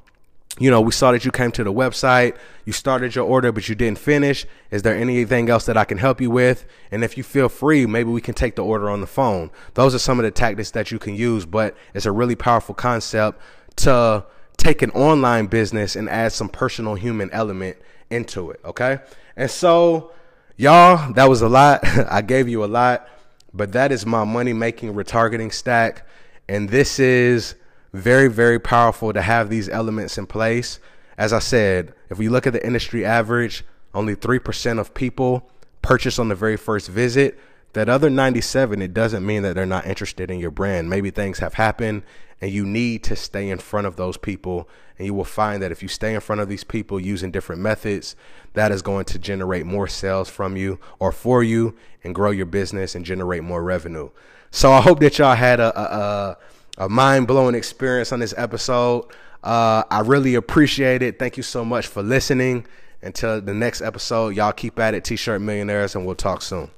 you 0.60 0.70
know, 0.70 0.82
we 0.82 0.92
saw 0.92 1.12
that 1.14 1.24
you 1.24 1.32
came 1.32 1.52
to 1.54 1.64
the 1.64 1.72
website, 1.72 2.36
you 2.66 2.74
started 2.74 3.16
your 3.16 3.26
order, 3.26 3.52
but 3.52 3.68
you 3.70 3.76
didn't 3.76 3.98
finish. 3.98 4.46
Is 4.72 4.82
there 4.82 4.96
anything 4.96 5.50
else 5.50 5.66
that 5.66 5.78
I 5.78 5.86
can 5.86 5.98
help 5.98 6.20
you 6.20 6.30
with? 6.30 6.66
And 6.92 7.04
if 7.04 7.18
you 7.18 7.24
feel 7.24 7.50
free, 7.50 7.86
maybe 7.86 8.10
we 8.10 8.22
can 8.22 8.34
take 8.36 8.56
the 8.56 8.64
order 8.64 8.90
on 8.90 9.00
the 9.02 9.08
phone. 9.08 9.52
Those 9.74 9.96
are 9.96 10.00
some 10.00 10.20
of 10.20 10.24
the 10.24 10.32
tactics 10.32 10.72
that 10.72 10.92
you 10.92 11.00
can 11.00 11.16
use, 11.16 11.46
but 11.46 11.76
it's 11.94 12.06
a 12.06 12.12
really 12.12 12.36
powerful 12.36 12.76
concept 12.76 13.42
to 13.78 14.26
take 14.58 14.82
an 14.82 14.92
online 14.92 15.48
business 15.48 15.96
and 15.96 16.10
add 16.10 16.34
some 16.34 16.50
personal 16.50 16.96
human 16.96 17.32
element 17.32 17.78
into 18.10 18.52
it. 18.52 18.60
Okay. 18.66 19.00
And 19.38 19.50
so, 19.50 20.12
y'all, 20.58 21.14
that 21.14 21.30
was 21.30 21.42
a 21.42 21.50
lot. 21.50 21.80
I 22.12 22.22
gave 22.22 22.50
you 22.50 22.66
a 22.66 22.68
lot, 22.68 23.08
but 23.54 23.72
that 23.72 23.94
is 23.94 24.06
my 24.06 24.26
money 24.26 24.52
making 24.52 24.94
retargeting 24.94 25.54
stack. 25.54 26.06
And 26.50 26.68
this 26.68 27.00
is 27.00 27.56
very, 27.94 28.28
very 28.28 28.60
powerful 28.60 29.14
to 29.14 29.22
have 29.22 29.50
these 29.50 29.70
elements 29.70 30.18
in 30.18 30.26
place. 30.26 30.80
As 31.18 31.34
I 31.34 31.40
said, 31.40 31.94
if 32.10 32.18
we 32.18 32.30
look 32.30 32.48
at 32.48 32.54
the 32.54 32.66
industry 32.66 33.06
average, 33.06 33.64
only 33.94 34.16
3% 34.16 34.80
of 34.80 34.94
people 34.94 35.50
purchase 35.82 36.20
on 36.20 36.30
the 36.30 36.36
very 36.36 36.58
first 36.58 36.88
visit. 36.88 37.40
That 37.74 37.90
other 37.90 38.10
97, 38.10 38.82
it 38.82 38.94
doesn't 38.94 39.26
mean 39.26 39.44
that 39.44 39.56
they're 39.56 39.66
not 39.66 39.86
interested 39.86 40.32
in 40.32 40.40
your 40.40 40.52
brand. 40.52 40.90
Maybe 40.90 41.12
things 41.12 41.40
have 41.40 41.54
happened 41.56 42.04
and 42.42 42.52
you 42.52 42.66
need 42.66 43.04
to 43.04 43.16
stay 43.16 43.50
in 43.50 43.60
front 43.60 43.86
of 43.86 43.96
those 43.96 44.18
people. 44.18 44.70
And 44.98 45.06
you 45.06 45.14
will 45.14 45.26
find 45.26 45.62
that 45.62 45.72
if 45.72 45.84
you 45.84 45.88
stay 45.88 46.14
in 46.14 46.22
front 46.22 46.42
of 46.42 46.50
these 46.50 46.64
people 46.64 47.00
using 47.00 47.32
different 47.32 47.62
methods, 47.62 48.16
that 48.54 48.72
is 48.72 48.82
going 48.82 49.06
to 49.06 49.20
generate 49.20 49.66
more 49.66 49.88
sales 49.88 50.30
from 50.30 50.58
you 50.58 50.80
or 51.00 51.12
for 51.12 51.44
you 51.44 51.76
and 52.04 52.16
grow 52.16 52.32
your 52.32 52.46
business 52.46 52.96
and 52.96 53.06
generate 53.06 53.44
more 53.44 53.64
revenue. 53.64 54.10
So 54.52 54.72
I 54.72 54.82
hope 54.82 55.00
that 55.02 55.18
y'all 55.20 55.36
had 55.36 55.60
a, 55.60 55.80
a, 55.80 55.84
a 55.84 56.38
a 56.80 56.90
mind 56.90 57.28
blowing 57.28 57.56
experience 57.56 58.12
on 58.12 58.20
this 58.20 58.34
episode. 58.38 59.06
Uh, 59.44 59.84
I 59.92 60.02
really 60.02 60.36
appreciate 60.36 61.02
it. 61.02 61.20
Thank 61.20 61.38
you 61.38 61.44
so 61.44 61.64
much 61.64 61.88
for 61.88 62.02
listening. 62.02 62.66
Until 63.02 63.40
the 63.40 63.54
next 63.54 63.82
episode, 63.82 64.36
y'all 64.36 64.52
keep 64.52 64.78
at 64.80 64.94
it, 64.94 65.06
T 65.06 65.16
shirt 65.16 65.40
millionaires, 65.42 65.96
and 65.96 66.06
we'll 66.06 66.16
talk 66.16 66.42
soon. 66.42 66.70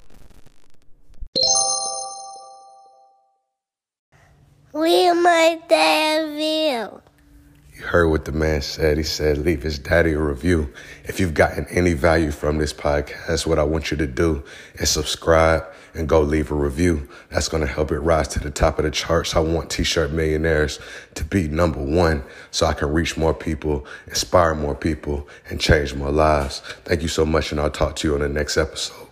We 4.74 5.12
might 5.14 5.62
have 5.70 6.30
you. 6.40 7.02
You 7.82 7.88
heard 7.88 8.10
what 8.10 8.26
the 8.26 8.32
man 8.32 8.62
said. 8.62 8.98
He 8.98 9.04
said, 9.04 9.40
leave 9.40 9.64
his 9.64 9.80
daddy 9.80 10.14
a 10.14 10.20
review. 10.20 10.72
If 11.06 11.20
you've 11.20 11.34
gotten 11.34 11.66
any 11.72 11.94
value 11.94 12.30
from 12.30 12.60
this 12.60 12.74
podcast, 12.74 13.48
what 13.48 13.58
I 13.58 13.64
want 13.64 13.90
you 13.90 13.98
to 13.98 14.06
do 14.06 14.44
is 14.76 14.92
subscribe 14.92 15.64
and 15.96 16.08
go 16.08 16.22
leave 16.22 16.52
a 16.52 16.56
review. 16.56 17.10
That's 17.32 17.48
going 17.48 17.66
to 17.66 17.74
help 17.74 17.92
it 17.92 17.98
rise 17.98 18.28
to 18.30 18.40
the 18.40 18.52
top 18.52 18.78
of 18.78 18.86
the 18.86 18.92
charts. 18.92 19.36
I 19.36 19.40
want 19.40 19.72
T 19.72 19.84
shirt 19.84 20.12
millionaires 20.12 20.80
to 21.16 21.24
be 21.24 21.48
number 21.48 21.82
one 21.82 22.24
so 22.52 22.68
I 22.68 22.74
can 22.74 22.94
reach 22.94 23.18
more 23.18 23.34
people, 23.34 23.88
inspire 24.06 24.54
more 24.54 24.76
people, 24.76 25.28
and 25.50 25.60
change 25.60 25.96
more 25.96 26.12
lives. 26.12 26.60
Thank 26.86 27.02
you 27.02 27.08
so 27.08 27.26
much, 27.26 27.52
and 27.52 27.60
I'll 27.60 27.72
talk 27.72 27.96
to 27.96 28.08
you 28.08 28.14
on 28.14 28.20
the 28.20 28.30
next 28.30 28.58
episode. 28.58 29.08